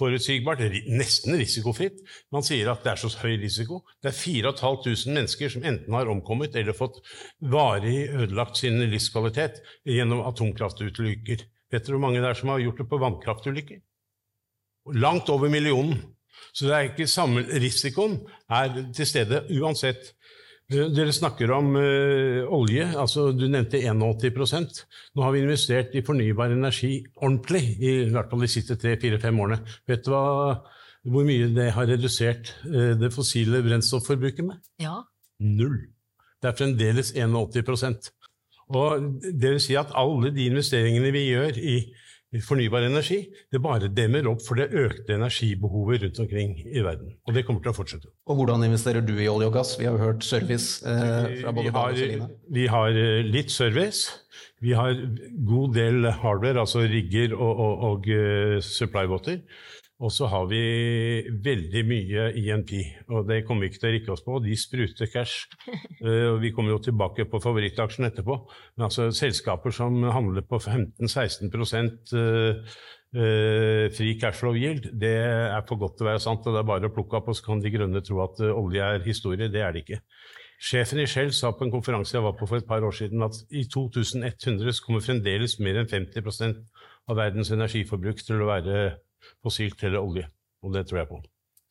forutsigbart, 0.00 0.62
nesten 0.90 1.36
risikofritt. 1.38 2.00
Man 2.34 2.42
sier 2.46 2.72
at 2.72 2.82
det 2.82 2.94
er 2.94 3.02
så 3.02 3.10
høy 3.20 3.36
risiko. 3.42 3.82
Det 4.02 4.10
er 4.10 4.18
4500 4.18 5.14
mennesker 5.14 5.52
som 5.52 5.66
enten 5.68 5.94
har 5.94 6.10
omkommet 6.10 6.56
eller 6.58 6.76
fått 6.76 6.98
varig 7.52 8.08
ødelagt 8.08 8.58
sin 8.58 8.80
livskvalitet 8.82 9.60
gjennom 9.86 10.24
atomkraftulykker. 10.32 11.46
Vet 11.70 11.86
dere 11.86 11.94
hvor 11.94 12.02
mange 12.02 12.22
det 12.22 12.32
er 12.32 12.40
som 12.40 12.50
har 12.50 12.64
gjort 12.64 12.82
det 12.82 12.88
på 12.90 12.98
vannkraftulykker? 12.98 13.82
Langt 14.98 15.30
over 15.30 15.52
millionen. 15.52 16.00
Så 16.56 16.66
det 16.66 16.74
er 16.74 16.88
ikke 16.88 17.06
samme 17.06 17.44
risikoen 17.62 18.16
er 18.50 18.72
til 18.96 19.06
stede 19.06 19.44
uansett. 19.60 20.16
Dere 20.70 21.10
snakker 21.10 21.50
om 21.50 21.72
uh, 21.74 22.46
olje. 22.54 22.84
altså 22.94 23.30
Du 23.34 23.48
nevnte 23.50 23.80
81% 23.82 24.82
Nå 25.18 25.24
har 25.24 25.34
vi 25.34 25.42
investert 25.42 25.96
i 25.98 26.04
fornybar 26.06 26.54
energi 26.54 26.92
ordentlig, 27.16 27.64
i 27.82 27.94
hvert 28.12 28.30
fall 28.30 28.44
de 28.44 28.50
siste 28.50 28.76
tre-fire-fem 28.78 29.40
årene. 29.42 29.58
Vet 29.90 30.04
du 30.06 30.12
hva, 30.14 30.60
hvor 31.10 31.26
mye 31.26 31.48
det 31.56 31.72
har 31.74 31.90
redusert 31.90 32.54
uh, 32.68 32.92
det 33.00 33.10
fossile 33.14 33.64
brennstofforbruket 33.66 34.46
med? 34.46 34.62
Ja. 34.82 35.00
Null. 35.42 35.80
Det 36.40 36.52
er 36.52 36.56
fremdeles 36.56 37.10
81% 37.16 38.06
Og 38.72 39.18
det 39.20 39.50
vil 39.56 39.60
si 39.60 39.74
at 39.76 39.90
alle 39.98 40.30
de 40.32 40.46
investeringene 40.48 41.10
vi 41.12 41.26
gjør 41.32 41.58
i 41.58 41.74
fornybar 42.38 42.84
energi, 42.86 43.24
det 43.50 43.58
bare 43.62 43.88
demmer 43.90 44.28
opp 44.30 44.44
for 44.44 44.60
det 44.60 44.68
økte 44.70 45.16
energibehovet 45.16 46.04
rundt 46.04 46.20
omkring 46.22 46.52
i 46.62 46.82
verden. 46.84 47.16
Og 47.26 47.34
det 47.34 47.42
kommer 47.46 47.64
til 47.64 47.72
å 47.72 47.74
fortsette. 47.74 48.12
Og 48.30 48.38
hvordan 48.38 48.62
investerer 48.68 49.02
du 49.02 49.16
i 49.18 49.26
olje 49.30 49.48
og 49.50 49.56
gass? 49.58 49.74
Vi 49.80 49.88
har 49.88 49.96
jo 49.98 50.04
hørt 50.04 50.26
service 50.26 50.84
eh, 50.86 51.40
fra 51.40 51.54
både 51.56 51.66
vi 51.66 51.74
har, 51.74 52.28
vi 52.60 52.68
har 52.70 53.00
eh, 53.02 53.24
litt 53.26 53.50
service. 53.50 54.20
Vi 54.62 54.76
har 54.76 54.94
god 55.48 55.74
del 55.74 56.06
hardware, 56.20 56.60
altså 56.62 56.84
rigger 56.84 57.34
og, 57.34 57.50
og, 57.64 57.84
og 57.90 58.08
uh, 58.12 58.58
supply-båter. 58.60 59.40
Og 60.00 60.12
så 60.14 60.28
har 60.32 60.46
vi 60.48 60.60
veldig 61.44 61.80
mye 61.84 62.28
INP, 62.40 62.70
og 63.12 63.26
det 63.28 63.42
kommer 63.44 63.66
vi 63.66 63.68
ikke 63.70 63.82
til 63.82 63.90
å 63.90 63.92
rikke 63.92 64.12
oss 64.14 64.22
på. 64.24 64.38
De 64.44 64.56
spruter 64.56 65.10
cash. 65.12 65.46
Uh, 66.00 66.38
vi 66.40 66.48
kommer 66.56 66.72
jo 66.72 66.78
tilbake 66.80 67.26
på 67.28 67.38
favorittaksjen 67.44 68.06
etterpå. 68.06 68.32
Men 68.78 68.86
altså 68.86 69.10
selskaper 69.12 69.74
som 69.76 69.98
handler 70.08 70.46
på 70.48 70.56
15-16 70.56 71.50
uh, 71.52 72.78
uh, 73.20 73.84
fri 73.92 74.14
cashflow 74.16 74.56
yield, 74.56 74.88
det 74.96 75.12
er 75.20 75.66
for 75.68 75.76
godt 75.82 75.98
til 75.98 76.06
å 76.06 76.08
være 76.08 76.22
sant. 76.24 76.48
og 76.48 76.56
Det 76.56 76.62
er 76.62 76.70
bare 76.70 76.88
å 76.88 76.94
plukke 76.94 77.20
opp, 77.20 77.28
og 77.28 77.36
så 77.36 77.50
kan 77.50 77.60
de 77.60 77.74
grønne 77.74 78.00
tro 78.06 78.22
at 78.24 78.40
olje 78.48 78.86
er 78.96 79.04
historie. 79.04 79.50
Det 79.52 79.60
er 79.60 79.76
det 79.76 79.84
ikke. 79.84 80.00
Sjefen 80.70 81.04
i 81.04 81.06
Shell 81.08 81.34
sa 81.36 81.52
på 81.52 81.68
en 81.68 81.74
konferanse 81.76 82.16
jeg 82.16 82.24
var 82.24 82.38
på 82.40 82.48
for 82.48 82.60
et 82.60 82.68
par 82.68 82.84
år 82.84 82.96
siden, 82.96 83.20
at 83.28 83.36
i 83.52 83.66
2100 83.68 84.80
kommer 84.86 85.04
fremdeles 85.04 85.58
mer 85.60 85.82
enn 85.82 85.92
50% 85.92 86.64
av 87.12 87.20
verdens 87.20 87.52
energiforbruk 87.52 88.24
til 88.24 88.40
å 88.40 88.48
være 88.48 88.80
fossilt 89.42 89.82
eller 89.84 90.02
olje. 90.02 90.28
Og 90.64 90.74
det 90.74 90.86
tror 90.88 91.02
jeg 91.02 91.10
på. 91.10 91.20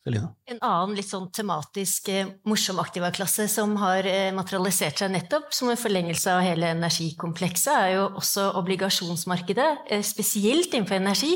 Selina? 0.00 0.30
En 0.48 0.60
annen 0.64 0.94
litt 0.96 1.10
sånn 1.10 1.26
tematisk 1.34 2.08
eh, 2.08 2.28
morsom 2.48 2.78
aktivaklasse 2.80 3.44
som 3.52 3.74
har 3.82 4.06
eh, 4.08 4.30
materialisert 4.32 5.02
seg 5.02 5.12
nettopp 5.12 5.50
som 5.52 5.68
en 5.68 5.80
forlengelse 5.80 6.32
av 6.32 6.40
hele 6.44 6.70
energikomplekset, 6.72 7.74
er 7.74 7.92
jo 7.98 8.06
også 8.16 8.46
obligasjonsmarkedet, 8.62 9.68
eh, 9.92 10.04
spesielt 10.06 10.72
innenfor 10.72 10.96
energi, 10.96 11.34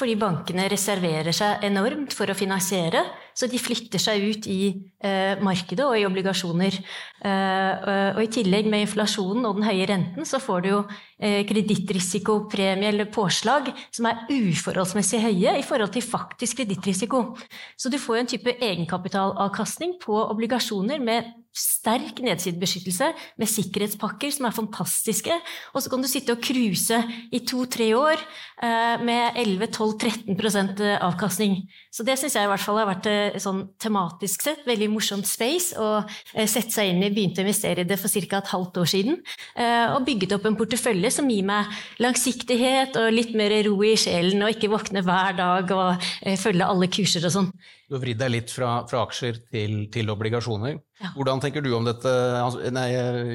fordi 0.00 0.16
bankene 0.20 0.64
reserverer 0.72 1.36
seg 1.36 1.68
enormt 1.68 2.16
for 2.16 2.32
å 2.32 2.38
finansiere, 2.38 3.04
så 3.36 3.48
de 3.52 3.60
flytter 3.60 4.00
seg 4.00 4.22
ut 4.24 4.46
i 4.48 4.60
eh, 5.04 5.42
markedet 5.44 5.84
og 5.84 5.98
i 5.98 6.06
obligasjoner. 6.08 6.78
Eh, 7.20 7.88
og 8.16 8.22
i 8.22 8.30
tillegg 8.32 8.70
med 8.72 8.86
inflasjonen 8.86 9.44
og 9.44 9.58
den 9.58 9.66
høye 9.68 9.88
renten, 9.90 10.24
så 10.28 10.40
får 10.40 10.64
du 10.64 10.70
jo 10.70 10.78
eh, 11.20 11.42
kredittrisikopremie 11.48 12.88
eller 12.94 13.10
påslag 13.12 13.68
som 13.90 14.08
er 14.08 14.24
uforholdsmessig 14.32 15.20
høye 15.26 15.58
i 15.60 15.66
forhold 15.66 15.92
til 15.92 16.06
faktisk 16.06 16.62
kredittrisiko. 16.62 17.26
Så 17.76 17.92
du 17.92 18.00
får 18.00 18.16
jo 18.16 18.24
en 18.24 18.32
type 18.32 18.56
egenkapitalavkastning 18.56 19.98
på 20.00 20.16
obligasjoner 20.24 21.04
med 21.04 21.34
sterk 21.56 22.20
nedsidebeskyttelse 22.24 23.08
med 23.40 23.50
sikkerhetspakker 23.50 24.32
som 24.34 24.48
er 24.48 24.56
fantastiske. 24.56 25.38
Og 25.72 25.82
så 25.82 25.92
kan 25.92 26.02
du 26.04 26.08
sitte 26.10 26.34
og 26.36 26.42
cruise 26.44 26.98
i 27.32 27.40
to-tre 27.48 27.88
år 27.96 28.20
eh, 28.20 29.02
med 29.06 29.40
11-12-13% 29.40 30.84
avkastning. 31.00 31.62
Så 31.90 32.04
det 32.04 32.18
syns 32.20 32.36
jeg 32.36 32.44
i 32.44 32.50
hvert 32.50 32.62
fall 32.62 32.80
har 32.82 32.90
vært 32.90 33.08
eh, 33.10 33.38
sånn 33.40 33.64
tematisk 33.80 34.44
sett 34.44 34.66
veldig 34.68 34.90
morsomt 34.92 35.28
space 35.28 35.78
å 35.80 35.88
eh, 36.02 36.44
sette 36.44 36.74
seg 36.74 36.92
inn 36.92 37.02
i. 37.06 37.12
Begynte 37.14 37.40
å 37.40 37.46
investere 37.46 37.86
i 37.86 37.88
det 37.88 37.98
for 38.00 38.12
ca. 38.12 38.42
et 38.42 38.52
halvt 38.52 38.82
år 38.82 38.92
siden. 38.92 39.22
Eh, 39.56 39.94
og 39.94 40.04
bygget 40.08 40.36
opp 40.36 40.48
en 40.48 40.58
portefølje 40.58 41.14
som 41.14 41.30
gir 41.32 41.46
meg 41.48 41.72
langsiktighet 42.02 42.98
og 43.00 43.14
litt 43.14 43.32
mer 43.38 43.54
ro 43.66 43.78
i 43.86 43.96
sjelen, 44.00 44.44
og 44.44 44.52
ikke 44.52 44.72
våkne 44.72 45.04
hver 45.06 45.40
dag 45.40 45.72
og 45.76 46.06
eh, 46.22 46.36
følge 46.40 46.68
alle 46.68 46.90
kurser 46.92 47.24
og 47.26 47.36
sånn. 47.38 47.50
Du 47.86 47.94
har 47.94 48.02
vridd 48.02 48.18
deg 48.18 48.32
litt 48.32 48.50
fra, 48.50 48.80
fra 48.90 49.04
aksjer 49.06 49.36
til, 49.54 49.74
til 49.94 50.08
obligasjoner. 50.10 50.80
Ja. 50.98 51.10
Hvordan 51.14 51.38
tenker 51.44 51.62
du 51.62 51.68
om 51.76 51.84
dette? 51.86 52.10
Altså, 52.40 52.58
nei, 52.74 52.86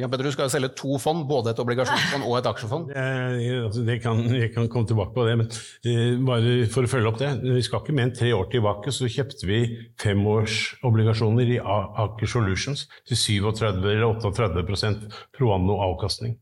Jan 0.01 0.11
Petter, 0.11 0.27
du 0.27 0.33
skal 0.35 0.49
jo 0.49 0.51
selge 0.51 0.71
to 0.75 0.97
fond, 0.99 1.23
både 1.29 1.53
et 1.53 1.61
obligasjonsfond 1.61 2.25
og 2.27 2.35
et 2.39 2.49
aksjefond. 2.49 2.91
Jeg, 2.91 3.61
altså, 3.67 3.85
det 3.87 3.97
kan, 4.03 4.19
jeg 4.35 4.51
kan 4.51 4.67
komme 4.73 4.89
tilbake 4.89 5.15
på 5.15 5.27
det, 5.29 5.37
men 5.39 5.47
uh, 5.47 6.25
bare 6.27 6.55
for 6.73 6.83
å 6.83 6.91
følge 6.91 7.13
opp 7.13 7.21
det. 7.21 7.31
Vi 7.45 7.63
skal 7.63 7.83
ikke 7.83 7.95
mer 7.95 8.09
enn 8.09 8.15
tre 8.17 8.33
år 8.35 8.51
tilbake, 8.51 8.91
så 8.91 9.07
kjøpte 9.13 9.47
vi 9.47 9.61
femårsobligasjoner 10.03 11.55
i 11.55 11.61
Aker 11.61 12.33
Solutions 12.35 12.89
til 13.07 13.21
37 13.23 13.79
eller 13.79 14.19
38% 14.19 15.07
pro 15.37 15.55
anno 15.55 15.79
avkastning. 15.87 16.35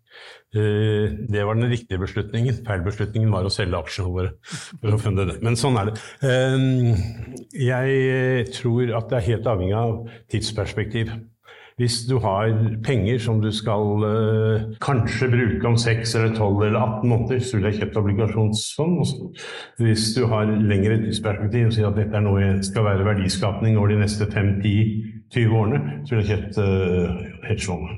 Uh, 0.56 1.14
det 1.30 1.46
var 1.46 1.54
den 1.54 1.70
riktige 1.70 2.02
beslutningen. 2.02 2.64
Feilbeslutningen 2.66 3.30
var 3.30 3.46
å 3.46 3.54
selge 3.54 3.78
aksjene 3.78 4.14
våre. 4.14 4.32
for 4.82 4.96
å 4.96 5.02
funde 5.02 5.28
det. 5.30 5.36
Men 5.46 5.58
sånn 5.60 5.78
er 5.78 5.92
det. 5.92 6.00
Uh, 6.26 6.96
jeg 7.54 8.48
tror 8.56 8.96
at 8.98 9.12
det 9.12 9.20
er 9.20 9.28
helt 9.34 9.52
avhengig 9.52 9.78
av 9.78 10.00
tidsperspektiv. 10.32 11.12
Hvis 11.80 12.02
du 12.10 12.18
har 12.20 12.50
penger 12.84 13.22
som 13.24 13.38
du 13.40 13.54
skal 13.56 14.02
kanskje 14.84 15.30
bruke 15.32 15.70
om 15.70 15.78
6 15.80 16.16
eller 16.20 16.34
12 16.36 16.66
eller 16.66 16.80
18 16.80 17.08
måneder, 17.08 17.40
så 17.40 17.56
vil 17.56 17.70
jeg 17.70 17.78
kjøpt 17.78 18.00
obligasjonsfond. 18.02 19.14
Hvis 19.80 20.10
du 20.18 20.26
har 20.28 20.52
lengre 20.60 20.98
tidsperspektiv 21.06 21.70
og 21.70 21.78
sier 21.78 21.88
at 21.88 21.96
dette 22.02 22.20
er 22.20 22.26
noe 22.26 22.52
skal 22.68 22.84
være 22.90 23.08
verdiskapning 23.08 23.80
over 23.80 23.94
de 23.94 24.02
neste 24.02 24.28
5-10-20 24.28 25.56
årene, 25.62 25.82
så 26.04 26.18
vil 26.18 26.26
jeg 26.26 26.34
kjøpt 26.34 26.60
uh, 26.60 27.24
hedgefond. 27.48 27.96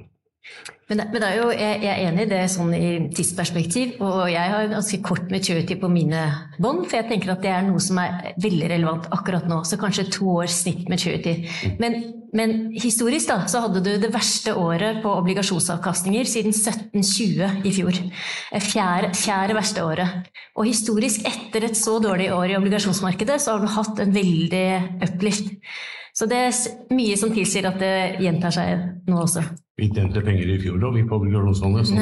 Men, 0.92 1.06
men 1.14 1.24
jo, 1.38 1.46
jeg, 1.56 1.78
jeg, 1.86 1.92
er 1.94 2.10
enig 2.10 2.26
i 2.26 2.30
det 2.34 2.40
sånn 2.52 2.74
i 2.76 2.88
tidsperspektiv, 3.16 3.94
og 4.04 4.26
jeg 4.28 4.52
har 4.52 4.72
ganske 4.74 4.98
kort 5.06 5.30
maturity 5.32 5.78
på 5.80 5.88
mine 5.88 6.26
bånd, 6.60 6.82
for 6.90 7.00
jeg 7.00 7.08
tenker 7.08 7.32
at 7.32 7.46
det 7.46 7.54
er 7.54 7.64
noe 7.64 7.80
som 7.80 8.02
er 8.02 8.34
veldig 8.44 8.68
relevant 8.74 9.08
akkurat 9.16 9.48
nå. 9.48 9.62
Så 9.64 9.80
kanskje 9.80 10.10
to 10.12 10.34
års 10.42 10.58
snitt 10.66 10.92
maturity. 10.92 11.46
Men, 11.80 11.96
men 12.36 12.56
historisk 12.76 13.32
da, 13.32 13.38
så 13.48 13.64
hadde 13.64 13.86
du 13.86 13.94
det 14.04 14.12
verste 14.12 14.52
året 14.60 15.00
på 15.06 15.16
obligasjonsavkastninger 15.22 16.28
siden 16.28 16.52
1720 16.52 17.64
i 17.72 17.74
fjor. 17.78 18.02
Fjerde, 18.68 19.14
fjerde 19.16 19.56
verste 19.56 19.88
året. 19.88 20.30
Og 20.60 20.68
historisk, 20.68 21.24
etter 21.24 21.70
et 21.70 21.80
så 21.80 22.02
dårlig 22.04 22.34
år 22.36 22.52
i 22.52 22.60
obligasjonsmarkedet, 22.60 23.40
så 23.40 23.56
har 23.56 23.64
du 23.64 23.72
hatt 23.80 24.04
en 24.04 24.12
veldig 24.20 24.68
uplift. 25.08 25.56
Så 26.18 26.28
det 26.28 26.38
er 26.38 26.96
mye 26.96 27.18
som 27.20 27.32
tilsier 27.34 27.68
at 27.70 27.80
det 27.80 27.96
gjentar 28.24 28.54
seg 28.56 28.88
nå 29.08 29.20
også. 29.24 29.44
Vi 29.82 29.88
tjente 29.90 30.22
penger 30.22 30.50
i 30.52 30.58
fjor 30.62 30.84
òg, 30.84 30.94
vi 30.94 31.04
på 31.10 31.18
obligasjonsfondet. 31.18 31.94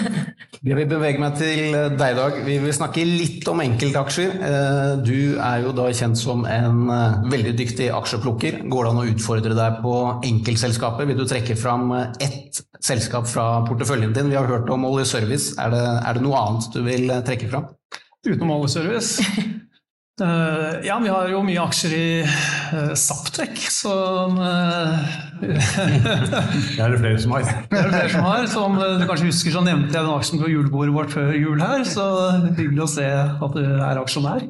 Jeg 0.66 0.76
vil 0.76 0.88
bevege 0.90 1.20
meg 1.22 1.36
til 1.38 1.76
deg, 1.94 2.16
Dag. 2.18 2.38
Vi 2.46 2.56
vil 2.58 2.74
snakke 2.74 3.04
litt 3.06 3.46
om 3.52 3.62
enkeltaksjer. 3.62 4.32
Eh, 4.48 4.94
du 5.04 5.38
er 5.38 5.62
jo 5.62 5.74
da 5.76 5.86
kjent 5.94 6.18
som 6.18 6.42
en 6.48 6.90
eh, 6.90 7.20
veldig 7.30 7.54
dyktig 7.60 7.86
aksjeplukker. 7.94 8.64
Går 8.72 8.88
det 8.88 8.90
an 8.90 9.02
å 9.04 9.06
utfordre 9.12 9.54
deg 9.56 9.78
på 9.84 9.94
enkeltselskaper? 10.32 11.06
Vil 11.08 11.20
du 11.20 11.26
trekke 11.28 11.56
fram 11.60 11.92
ett 12.00 12.64
selskap 12.82 13.30
fra 13.30 13.46
porteføljen 13.68 14.16
din? 14.16 14.32
Vi 14.32 14.40
har 14.40 14.50
hørt 14.50 14.72
om 14.72 14.88
Oljeservice. 14.88 15.54
Er 15.60 15.72
det, 15.76 15.84
er 16.00 16.18
det 16.18 16.26
noe 16.26 16.40
annet 16.40 16.72
du 16.74 16.82
vil 16.88 17.14
trekke 17.28 17.52
fram? 17.52 17.70
Utenom 18.26 18.50
Olje 18.58 18.68
Service? 18.68 19.20
Uh, 19.20 19.44
ja, 20.84 20.98
vi 21.02 21.10
har 21.10 21.28
jo 21.32 21.42
mye 21.46 21.62
aksjer 21.62 21.92
i 21.96 22.06
uh, 22.24 22.92
Saptek, 22.98 23.58
som 23.72 24.36
uh, 24.40 25.00
Det 25.40 26.80
er 26.80 26.92
det 26.92 27.00
flere 27.00 27.20
som 27.22 27.34
har. 27.36 27.46
det 27.70 27.78
er 27.78 27.88
det 27.88 27.94
flere 27.94 28.12
som 28.12 28.26
har. 28.28 28.46
Som 28.52 28.76
du 28.80 29.06
kanskje 29.08 29.30
husker, 29.30 29.54
så 29.54 29.64
nevnte 29.64 29.96
jeg 29.96 30.04
den 30.04 30.12
aksjen 30.12 30.42
på 30.42 30.50
julebordet 30.52 30.96
vårt 30.96 31.14
før 31.14 31.32
jul 31.36 31.62
her, 31.62 31.84
så 31.88 32.06
hyggelig 32.48 32.84
å 32.84 32.90
se 32.96 33.06
at 33.10 33.56
du 33.56 33.62
er 33.64 34.02
aksjonær. 34.02 34.44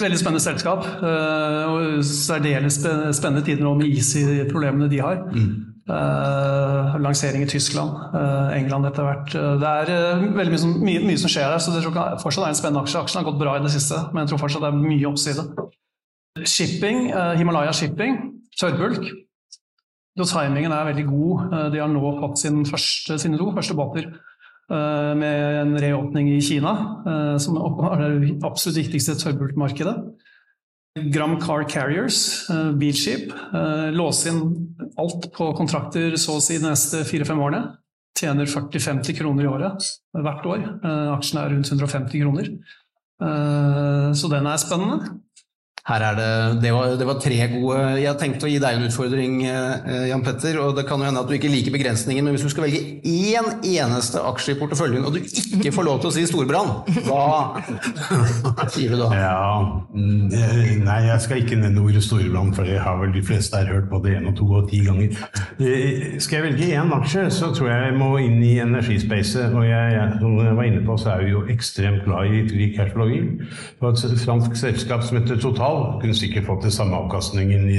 veldig 0.00 0.18
spennende 0.20 0.44
selskap, 0.44 0.84
og 1.00 2.04
særdeles 2.04 2.82
spennende 3.16 3.46
tider 3.46 3.64
nå 3.64 3.78
med 3.80 3.88
Easy-problemene 3.88 4.90
de 4.92 5.00
har. 5.00 5.24
Mm. 5.32 5.75
Uh, 5.86 6.96
lansering 6.98 7.44
i 7.44 7.46
Tyskland, 7.46 7.92
uh, 8.10 8.50
England 8.56 8.88
etter 8.88 9.04
hvert. 9.06 9.34
Uh, 9.38 9.52
det 9.60 9.68
er 9.70 10.24
veldig 10.34 10.50
mye 10.50 10.58
som, 10.58 10.72
mye, 10.82 11.02
mye 11.06 11.20
som, 11.22 11.30
skjer 11.30 11.46
der, 11.46 11.62
så 11.62 11.70
det 11.70 11.84
tror 11.84 11.94
jeg 11.94 12.18
fortsatt 12.24 12.42
er 12.42 12.50
en 12.50 12.58
spennende 12.58 12.82
aksje. 12.82 13.02
Aksjen 13.04 13.20
har 13.20 13.26
gått 13.28 13.38
bra 13.38 13.52
i 13.54 13.62
det 13.62 13.70
siste, 13.70 14.00
men 14.10 14.24
jeg 14.24 14.32
tror 14.32 14.40
fortsatt 14.42 14.64
det 14.64 14.72
er 14.72 14.80
mye 14.80 15.06
oppside. 15.12 15.44
Shipping, 16.42 17.12
Himalaya 17.38 17.70
Shipping, 17.70 18.18
tørrbulk. 18.58 19.06
Timingen 20.18 20.74
er 20.74 20.88
veldig 20.88 21.06
god. 21.06 21.54
de 21.70 21.78
har 21.78 21.88
nå 21.92 22.12
fått 22.18 22.42
sin 22.42 22.64
første, 22.66 23.20
sine 23.22 23.38
to 23.38 23.52
første 23.54 23.76
båter 23.78 24.10
med 24.66 25.58
en 25.60 25.74
reåpning 25.78 26.32
i 26.34 26.40
Kina, 26.42 26.72
som 27.38 27.60
er 27.60 28.02
det 28.02 28.32
absolutt 28.44 28.80
viktigste 28.80 29.14
tørrbulkmarkedet. 29.20 29.94
Gram 31.12 31.36
Car 31.40 31.66
Carriers, 31.68 32.18
uh, 32.50 32.72
bilskip. 32.78 33.32
Uh, 33.52 33.92
låse 33.92 34.30
inn 34.30 34.40
alt 34.96 35.28
på 35.34 35.50
kontrakter 35.58 36.16
så 36.20 36.38
å 36.38 36.44
si 36.44 36.58
de 36.58 36.68
neste 36.68 37.02
fire-fem 37.08 37.40
årene. 37.42 37.76
Tjener 38.16 38.48
40-50 38.48 39.18
kroner 39.18 39.44
i 39.44 39.50
året 39.50 39.88
hvert 40.16 40.46
år. 40.48 40.62
Aksjen 41.12 41.36
er 41.42 41.50
rundt 41.52 41.68
150 41.68 42.22
kroner. 42.22 42.46
så 44.16 44.30
den 44.32 44.48
er 44.48 44.62
spennende. 44.62 45.10
Her 45.86 46.02
er 46.02 46.16
det, 46.18 46.30
det, 46.64 46.70
var, 46.74 46.96
det 46.98 47.06
var 47.06 47.18
tre 47.22 47.36
gode 47.52 47.76
Jeg 48.02 48.18
tenkte 48.18 48.48
å 48.48 48.50
gi 48.50 48.56
deg 48.58 48.74
en 48.74 48.86
utfordring, 48.88 49.36
eh, 49.46 50.06
Jan 50.10 50.24
Petter. 50.26 50.58
og 50.58 50.72
Det 50.74 50.82
kan 50.88 50.98
jo 50.98 51.06
hende 51.06 51.20
at 51.22 51.28
du 51.30 51.34
ikke 51.36 51.50
liker 51.52 51.74
begrensningen, 51.76 52.26
men 52.26 52.34
hvis 52.34 52.42
du 52.42 52.50
skal 52.50 52.66
velge 52.66 52.80
én 53.06 53.46
eneste 53.62 54.18
aksje 54.18 54.56
i 54.56 54.58
porteføljen, 54.58 55.06
og 55.06 55.14
du 55.14 55.20
ikke 55.22 55.70
får 55.76 55.86
lov 55.86 56.00
til 56.02 56.10
å 56.10 56.14
si 56.16 56.24
Storbrann, 56.26 56.72
hva 57.06 58.66
sier 58.74 58.96
du 58.96 58.98
da? 59.04 59.10
Ja, 59.14 59.52
mm, 59.94 60.34
eh, 60.34 60.72
Nei, 60.82 60.98
jeg 61.06 61.22
skal 61.22 61.44
ikke 61.44 61.60
nevne 61.60 61.84
ordet 61.86 62.02
Storbrann, 62.02 62.50
for 62.56 62.66
jeg 62.66 62.82
har 62.82 62.98
vel 63.04 63.14
de 63.14 63.22
fleste 63.30 63.62
her 63.62 63.70
hørt 63.76 63.86
på 63.92 64.02
det 64.02 64.16
én 64.18 64.26
og 64.32 64.34
to 64.40 64.50
og 64.58 64.66
ti 64.72 64.82
ganger. 64.88 65.14
Eh, 65.62 66.18
Skal 66.18 66.40
jeg 66.40 66.48
velge 66.48 66.72
én 66.80 66.92
aksje, 66.98 67.28
så 67.30 67.52
tror 67.54 67.70
jeg 67.70 67.92
jeg 67.92 67.98
må 68.02 68.10
inn 68.24 68.42
i 68.42 68.56
energispacet. 68.64 69.54
Og 69.54 69.62
jeg, 69.70 70.10
som 70.18 70.34
jeg 70.42 70.58
var 70.58 70.66
inne 70.66 70.82
på, 70.86 70.98
så 70.98 71.14
er 71.14 71.24
vi 71.28 71.32
jo 71.36 71.46
ekstremt 71.54 72.02
glad 72.08 72.34
i 72.34 72.42
fri 72.50 72.72
cashflow 72.74 73.14
yield. 73.14 73.46
Det 73.46 73.86
var 73.86 73.94
et 73.94 74.26
fransk 74.26 74.58
selskap 74.58 75.06
som 75.06 75.20
heter 75.20 75.38
Total 75.46 75.75
kunne 76.00 76.16
sikkert 76.16 76.46
fått 76.48 76.66
den 76.66 76.74
samme 76.74 76.98
avkastningen 76.98 77.68
i 77.70 77.78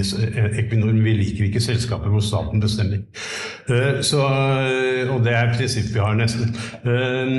Equinor, 0.62 0.94
men 0.94 1.04
vi 1.06 1.18
liker 1.20 1.48
ikke 1.48 1.64
selskaper 1.64 2.14
hvor 2.14 2.24
staten 2.24 2.64
bestemmer. 2.64 3.04
Eh, 3.70 4.02
så, 4.06 4.24
eh, 4.24 5.14
og 5.14 5.24
det 5.26 5.36
er 5.36 5.48
et 5.48 5.58
prinsipp 5.60 5.94
vi 5.94 6.04
har 6.04 6.18
nesten. 6.18 6.52
Eh, 6.84 7.32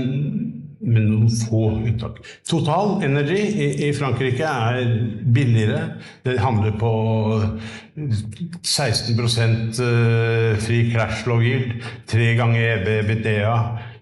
med 0.88 1.02
noen 1.08 1.26
få 1.26 1.64
unntak. 1.74 2.20
Total 2.46 3.02
Energy 3.02 3.40
i, 3.82 3.88
Frankrike 3.92 4.46
er 4.46 4.92
billigere. 5.34 5.80
Det 6.24 6.36
handler 6.38 6.76
på 6.78 6.92
16% 8.62 9.82
fri 10.62 10.78
cashflow 10.94 11.42
yield, 11.42 11.82
tre 12.06 12.30
ganger 12.38 12.78
EBBDA 12.78 13.56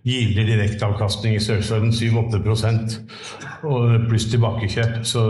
gilder 0.06 0.46
direkteavkastning 0.46 1.34
i 1.36 1.42
størrelsesorden 1.42 1.90
7-8% 1.90 2.98
pluss 4.06 4.28
tilbakekjøp. 4.30 5.00
Så 5.02 5.22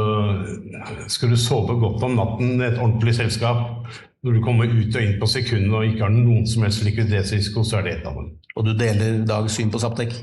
skal 1.13 1.33
du 1.33 1.39
sove 1.41 1.79
godt 1.81 2.05
om 2.05 2.19
natten 2.19 2.61
i 2.61 2.67
et 2.69 2.79
ordentlig 2.83 3.17
selskap, 3.17 3.89
når 4.27 4.35
du 4.35 4.43
kommer 4.43 4.67
ut 4.67 4.97
og 4.99 5.05
inn 5.05 5.21
på 5.21 5.29
sekundet 5.31 5.71
og 5.71 5.85
ikke 5.87 6.03
har 6.03 6.11
noen 6.11 6.47
som 6.51 6.65
helst 6.67 6.83
likviditetsrisiko, 6.83 7.63
så 7.63 7.79
er 7.79 7.87
det 7.87 7.93
et 8.01 8.09
av 8.11 8.17
dem. 8.19 8.33
Og 8.57 8.65
du 8.67 8.73
deler 8.75 9.21
Dags 9.29 9.55
syn 9.55 9.71
på 9.71 9.79
Saptek? 9.79 10.15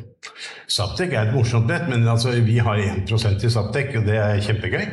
Saptek 0.72 1.14
er 1.14 1.30
et 1.30 1.36
morsomt 1.36 1.70
nett, 1.70 1.86
men 1.88 2.04
altså, 2.10 2.34
vi 2.44 2.58
har 2.66 2.82
1% 2.82 3.46
i 3.48 3.52
Saptek, 3.54 3.94
og 4.00 4.08
det 4.10 4.18
er 4.20 4.42
kjempegøy. 4.44 4.84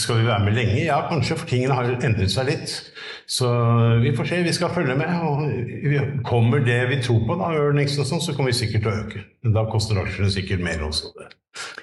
Skal 0.00 0.22
vi 0.22 0.28
være 0.30 0.46
med 0.46 0.56
lenge? 0.56 0.78
Ja, 0.86 1.02
kanskje, 1.10 1.36
for 1.40 1.50
tingene 1.50 1.76
har 1.76 1.90
endret 1.92 2.32
seg 2.32 2.48
litt. 2.48 2.72
Så 3.28 3.50
vi 4.00 4.14
får 4.16 4.30
se, 4.30 4.42
vi 4.46 4.54
skal 4.56 4.72
følge 4.72 4.96
med. 4.96 5.12
og 5.28 6.22
Kommer 6.24 6.64
det 6.64 6.78
vi 6.92 7.00
tror 7.04 7.24
på, 7.28 7.36
da, 7.40 7.50
earnings 7.58 7.98
og 7.98 8.08
sånn, 8.08 8.22
så 8.24 8.36
kommer 8.36 8.54
vi 8.54 8.60
sikkert 8.62 8.86
til 8.86 8.92
å 8.92 9.00
øke. 9.02 9.24
Men 9.44 9.58
da 9.58 9.66
koster 9.68 10.00
aksjene 10.00 10.32
sikkert 10.32 10.64
mer 10.64 10.86
også. 10.88 11.12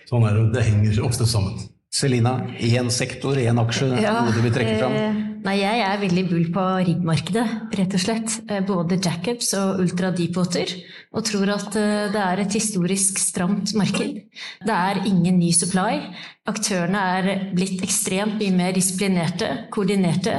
Sånn 0.09 0.25
er 0.25 0.39
det. 0.39 0.47
Det 0.55 0.65
henger 0.69 1.03
ofte 1.05 1.29
sammen. 1.29 1.59
Selina, 1.91 2.39
én 2.57 2.89
sektor, 2.89 3.37
én 3.37 3.59
aksje, 3.61 3.91
ja, 3.99 4.21
noe 4.23 4.33
du 4.33 4.41
vil 4.45 4.55
trekke 4.55 4.79
fram? 4.79 5.30
Nei, 5.41 5.55
jeg 5.57 5.79
er 5.81 6.01
veldig 6.01 6.23
bull 6.29 6.43
på 6.53 6.63
riggmarkedet, 6.85 7.45
rett 7.73 7.95
og 7.97 8.01
slett. 8.03 8.35
Eh, 8.45 8.61
både 8.65 8.99
jackups 9.01 9.53
og 9.57 9.79
ultra 9.81 10.11
deepwater. 10.13 10.69
Og 11.17 11.25
tror 11.25 11.49
at 11.55 11.77
eh, 11.79 12.11
det 12.13 12.21
er 12.21 12.41
et 12.43 12.57
historisk 12.59 13.17
stramt 13.17 13.73
marked. 13.79 14.19
Det 14.61 14.75
er 14.75 15.01
ingen 15.09 15.39
ny 15.41 15.49
supply. 15.55 16.11
Aktørene 16.49 17.01
er 17.17 17.41
blitt 17.53 17.83
ekstremt 17.85 18.39
mye 18.39 18.53
mer 18.55 18.71
disiplinerte, 18.73 19.47
koordinerte. 19.73 20.33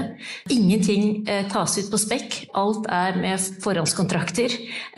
Ingenting 0.51 1.29
eh, 1.31 1.45
tas 1.51 1.77
ut 1.79 1.93
på 1.93 2.01
spekk. 2.01 2.39
Alt 2.59 2.89
er 2.91 3.19
med 3.23 3.45
forhåndskontrakter, 3.63 4.55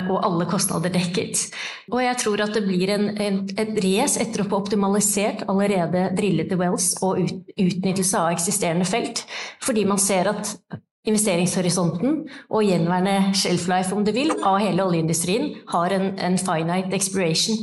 og 0.07 0.23
alle 0.25 0.49
kostnader 0.49 0.93
dekket. 0.95 1.51
Og 1.93 2.01
jeg 2.01 2.21
tror 2.23 2.45
at 2.47 2.57
det 2.57 2.65
blir 2.65 2.95
en, 2.95 3.11
en, 3.21 3.43
et 3.61 3.75
race 3.85 4.21
etter 4.21 4.45
å 4.45 4.49
få 4.49 4.63
optimalisert 4.63 5.45
allerede 5.53 6.07
drillede 6.17 6.57
wells 6.61 6.95
og 7.05 7.21
ut, 7.21 7.53
utnyttelse 7.53 8.21
av 8.21 8.33
eksisterende 8.33 8.89
felt, 8.89 9.27
fordi 9.65 9.85
man 9.89 9.94
ser 9.99 10.29
at 10.29 10.57
investeringshorisonten 11.05 12.23
og 12.49 12.65
gjenværende 12.65 13.35
shelf 13.37 13.67
life, 13.69 13.93
om 13.93 14.05
du 14.05 14.13
vil, 14.17 14.33
av 14.41 14.57
hele 14.63 14.87
oljeindustrien 14.87 15.51
har 15.69 15.93
en, 15.93 16.07
en 16.17 16.39
finite 16.41 16.97
expiration. 16.97 17.61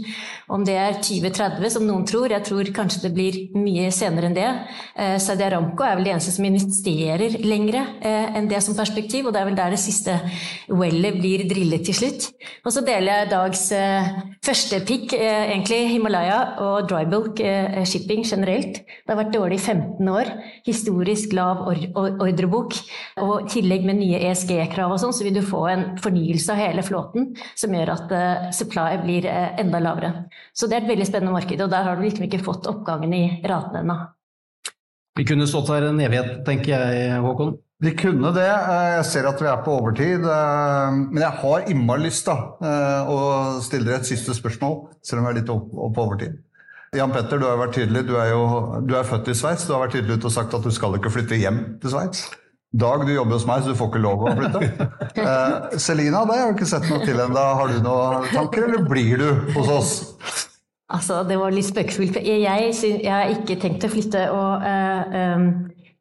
Om 0.52 0.66
det 0.68 0.76
er 0.78 1.00
2030, 1.00 1.70
som 1.74 1.86
noen 1.88 2.06
tror, 2.06 2.30
jeg 2.30 2.46
tror 2.46 2.70
kanskje 2.76 3.06
det 3.08 3.14
blir 3.16 3.40
mye 3.58 3.88
senere 3.96 4.30
enn 4.30 4.38
det. 4.38 4.50
Eh, 4.94 5.16
Saudi 5.24 5.46
Aramco 5.48 5.86
er 5.88 5.98
vel 5.98 6.10
de 6.10 6.14
eneste 6.14 6.36
som 6.36 6.46
investerer 6.46 7.40
lengre 7.42 7.86
eh, 8.04 8.36
enn 8.38 8.50
det 8.52 8.62
som 8.62 8.78
perspektiv, 8.78 9.26
og 9.26 9.34
det 9.34 9.42
er 9.42 9.50
vel 9.50 9.58
der 9.58 9.74
det 9.74 9.82
siste 9.82 10.18
wellet 10.70 11.18
blir 11.18 11.46
drillet 11.50 11.86
til 11.88 11.98
slutt. 11.98 12.30
Og 12.66 12.76
så 12.76 12.86
deler 12.86 13.24
jeg 13.24 13.32
Dags 13.32 13.64
eh, 13.74 14.12
første 14.46 14.82
pick, 14.86 15.16
eh, 15.18 15.54
egentlig 15.56 15.82
Himalaya 15.96 16.40
og 16.68 16.92
drybulk 16.92 17.42
eh, 17.42 17.82
shipping 17.88 18.28
generelt. 18.28 18.84
Det 18.84 19.10
har 19.16 19.22
vært 19.24 19.34
dårlig 19.34 19.58
i 19.58 19.66
15 19.66 20.14
år. 20.14 20.34
Historisk 20.68 21.34
lav 21.38 21.66
or 21.66 21.80
ordrebok. 22.28 22.78
og 23.18 23.31
og 23.32 23.46
i 23.46 23.52
tillegg 23.56 23.86
med 23.88 24.00
nye 24.02 24.20
ESG-krav 24.28 24.94
og 24.94 25.00
sånn, 25.02 25.16
så 25.16 25.26
vil 25.26 25.38
du 25.38 25.42
få 25.46 25.64
en 25.72 25.86
fornyelse 26.02 26.54
av 26.54 26.60
hele 26.60 26.84
flåten 26.86 27.32
som 27.58 27.74
gjør 27.76 27.94
at 27.96 28.14
uh, 28.14 28.50
supply 28.56 29.00
blir 29.04 29.28
uh, 29.30 29.56
enda 29.62 29.82
lavere. 29.84 30.12
Så 30.54 30.70
det 30.70 30.78
er 30.78 30.86
et 30.86 30.92
veldig 30.92 31.08
spennende 31.08 31.36
marked, 31.36 31.64
og 31.64 31.72
der 31.72 31.88
har 31.88 31.98
du 31.98 32.06
liksom 32.06 32.28
ikke 32.28 32.44
fått 32.44 32.70
oppgangen 32.70 33.16
i 33.16 33.24
ratene 33.48 33.86
ennå. 33.86 33.98
Vi 35.20 35.26
kunne 35.28 35.50
stått 35.50 35.72
her 35.74 35.90
en 35.90 36.00
evighet, 36.00 36.40
tenker 36.48 36.72
jeg, 36.76 37.18
Håkon. 37.24 37.58
Vi 37.82 37.96
kunne 37.98 38.30
det. 38.36 38.46
Eh, 38.46 38.92
jeg 38.98 39.08
ser 39.10 39.26
at 39.28 39.42
vi 39.42 39.50
er 39.50 39.64
på 39.66 39.74
overtid. 39.80 40.24
Men 40.24 41.20
jeg 41.20 41.40
har 41.42 41.66
innmari 41.72 42.06
lyst 42.06 42.30
da, 42.30 42.38
å 43.10 43.18
stille 43.66 43.90
dere 43.90 44.00
et 44.04 44.08
siste 44.08 44.38
spørsmål, 44.38 44.78
selv 45.04 45.24
om 45.24 45.28
vi 45.28 45.34
er 45.34 45.40
litt 45.42 45.52
opp, 45.52 45.68
opp 45.74 45.98
på 45.98 46.06
overtid. 46.06 46.38
Jan 46.92 47.14
Petter, 47.16 47.40
du 47.40 47.46
har 47.48 47.56
vært 47.56 47.78
tydelig. 47.78 48.04
Du 48.04 48.18
er, 48.20 48.34
jo, 48.34 48.42
du 48.84 48.98
er 49.00 49.08
født 49.08 49.30
i 49.32 49.36
Sveits. 49.38 49.64
Du 49.64 49.72
har 49.72 49.86
vært 49.86 49.94
tydelig 49.96 50.18
ut 50.20 50.26
og 50.28 50.34
sagt 50.36 50.56
at 50.58 50.66
du 50.68 50.74
skal 50.76 50.98
ikke 50.98 51.12
flytte 51.14 51.40
hjem 51.40 51.62
til 51.80 51.94
Sveits. 51.94 52.26
Dag, 52.72 53.02
du 53.04 53.12
jobber 53.12 53.36
hos 53.36 53.44
meg, 53.44 53.66
så 53.66 53.74
du 53.74 53.76
får 53.76 53.90
ikke 53.92 54.00
lov 54.00 54.22
å 54.24 54.36
flytte. 54.38 54.62
Eh, 55.22 55.74
Selina, 55.76 56.22
det 56.24 56.38
har 56.38 56.46
jeg 56.46 56.54
ikke 56.56 56.68
sett 56.70 56.86
noe 56.88 57.02
til 57.04 57.20
ennå. 57.20 57.42
Har 57.60 57.68
du 57.68 57.82
noen 57.84 58.30
tanker, 58.32 58.64
eller 58.64 58.86
blir 58.88 59.20
du 59.20 59.52
hos 59.58 59.68
oss? 59.70 59.92
Altså, 60.92 61.20
det 61.28 61.36
var 61.40 61.52
litt 61.52 61.68
spøkefullt. 61.68 62.22
Jeg, 62.24 62.46
jeg, 62.46 63.12
har 63.12 63.34
ikke 63.34 63.58
tenkt 63.60 63.84
å 63.84 63.90
flytte. 63.92 64.24
og 64.32 64.64
uh, 64.64 65.18
um, 65.36 65.46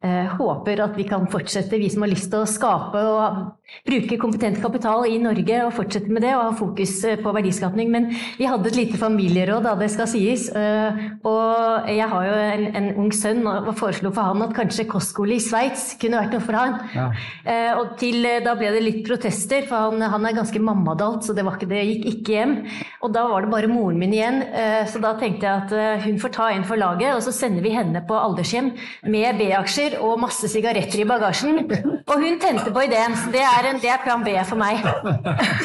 uh, 0.07 0.31
håper 0.39 0.85
at 0.87 0.95
vi 0.95 1.05
kan 1.11 1.27
fortsette, 1.31 1.79
vi 1.79 1.91
som 1.91 2.05
har 2.05 2.13
lyst 2.13 2.31
til 2.31 2.45
å 2.45 2.49
skape 2.49 3.03
og 3.03 3.60
bruke 3.87 4.17
kompetent 4.21 4.59
kapital 4.61 5.05
i 5.09 5.17
Norge 5.21 5.57
og 5.65 5.73
fortsette 5.75 6.11
med 6.13 6.23
det 6.25 6.33
og 6.35 6.43
ha 6.43 6.51
fokus 6.57 6.93
eh, 7.07 7.17
på 7.21 7.33
verdiskapning. 7.35 7.89
Men 7.93 8.09
vi 8.37 8.47
hadde 8.49 8.69
et 8.69 8.77
lite 8.77 8.99
familieråd, 9.01 9.65
da 9.65 9.75
det 9.79 9.89
skal 9.93 10.09
sies. 10.11 10.47
Eh, 10.53 11.01
og 11.27 11.89
jeg 11.89 12.09
har 12.13 12.27
jo 12.27 12.35
en, 12.41 12.65
en 12.77 12.89
ung 13.01 13.11
sønn 13.15 13.43
og 13.47 13.71
foreslo 13.79 14.13
for 14.13 14.31
han 14.31 14.45
at 14.45 14.55
kanskje 14.57 14.87
kostskole 14.91 15.37
i 15.37 15.43
Sveits 15.43 15.95
kunne 16.01 16.21
vært 16.21 16.35
noe 16.35 16.45
for 16.45 16.59
han. 16.59 16.77
Ja. 16.95 17.07
Eh, 17.45 17.71
og 17.79 17.95
til, 18.01 18.25
da 18.45 18.55
ble 18.59 18.73
det 18.75 18.83
litt 18.85 19.01
protester, 19.07 19.65
for 19.69 19.89
han, 19.89 20.05
han 20.13 20.27
er 20.27 20.37
ganske 20.37 20.61
mammadalt, 20.61 21.25
så 21.25 21.35
det, 21.37 21.45
ikke, 21.47 21.69
det, 21.71 21.81
gikk 21.89 22.07
ikke 22.13 22.37
hjem. 22.37 22.55
Og 23.01 23.15
da 23.15 23.25
var 23.31 23.45
det 23.45 23.53
bare 23.53 23.71
moren 23.71 23.99
min 24.01 24.13
igjen, 24.13 24.41
så 24.89 24.99
da 25.01 25.13
tenkte 25.19 25.47
jeg 25.47 25.63
at 25.63 26.03
hun 26.05 26.17
får 26.21 26.33
ta 26.35 26.47
en 26.53 26.65
for 26.67 26.79
laget, 26.79 27.15
og 27.15 27.21
så 27.25 27.33
sender 27.33 27.63
vi 27.65 27.73
henne 27.73 28.01
på 28.07 28.17
aldershjem 28.17 28.71
med 29.09 29.39
B-aksjer 29.39 29.97
og 30.03 30.19
masse 30.21 30.49
sigaretter 30.51 31.01
i 31.01 31.07
bagasjen. 31.09 31.63
Og 32.11 32.15
hun 32.21 32.39
tente 32.41 32.73
på 32.73 32.85
ideen. 32.85 33.15
så 33.17 33.31
det 33.33 33.43
er 33.45 33.60
er, 33.61 33.69
en, 33.71 33.79
det 33.81 33.89
er 33.93 34.03
plan 34.03 34.25
B 34.25 34.35
for 34.49 34.59
meg. 34.59 34.83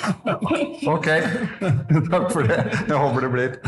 ok. 0.94 1.08
Takk 2.12 2.30
for 2.32 2.46
det. 2.46 2.62
Jeg 2.86 3.02
håper 3.02 3.26
det 3.26 3.30
blir. 3.34 3.60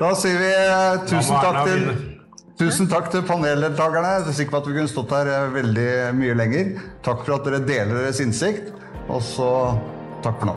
Da 0.00 0.12
sier 0.18 0.38
vi 0.42 0.52
uh, 0.52 1.02
tusen 1.06 1.42
takk 1.44 1.64
til 1.68 1.88
Tusen 2.56 2.88
takk 2.88 3.10
til 3.12 3.20
paneldeltakerne. 3.28 4.14
Jeg 4.14 4.30
er 4.30 4.36
sikker 4.38 4.54
på 4.54 4.60
at 4.62 4.68
vi 4.70 4.76
kunne 4.78 4.88
stått 4.88 5.12
her 5.12 5.28
eh, 5.28 5.50
veldig 5.58 5.90
mye 6.16 6.36
lenger. 6.40 6.70
Takk 7.04 7.26
for 7.26 7.36
at 7.36 7.44
dere 7.44 7.60
deler 7.68 8.00
deres 8.00 8.22
innsikt. 8.24 8.72
Og 9.12 9.20
så 9.20 9.50
takk 10.24 10.40
for 10.40 10.48
nå. 10.48 10.56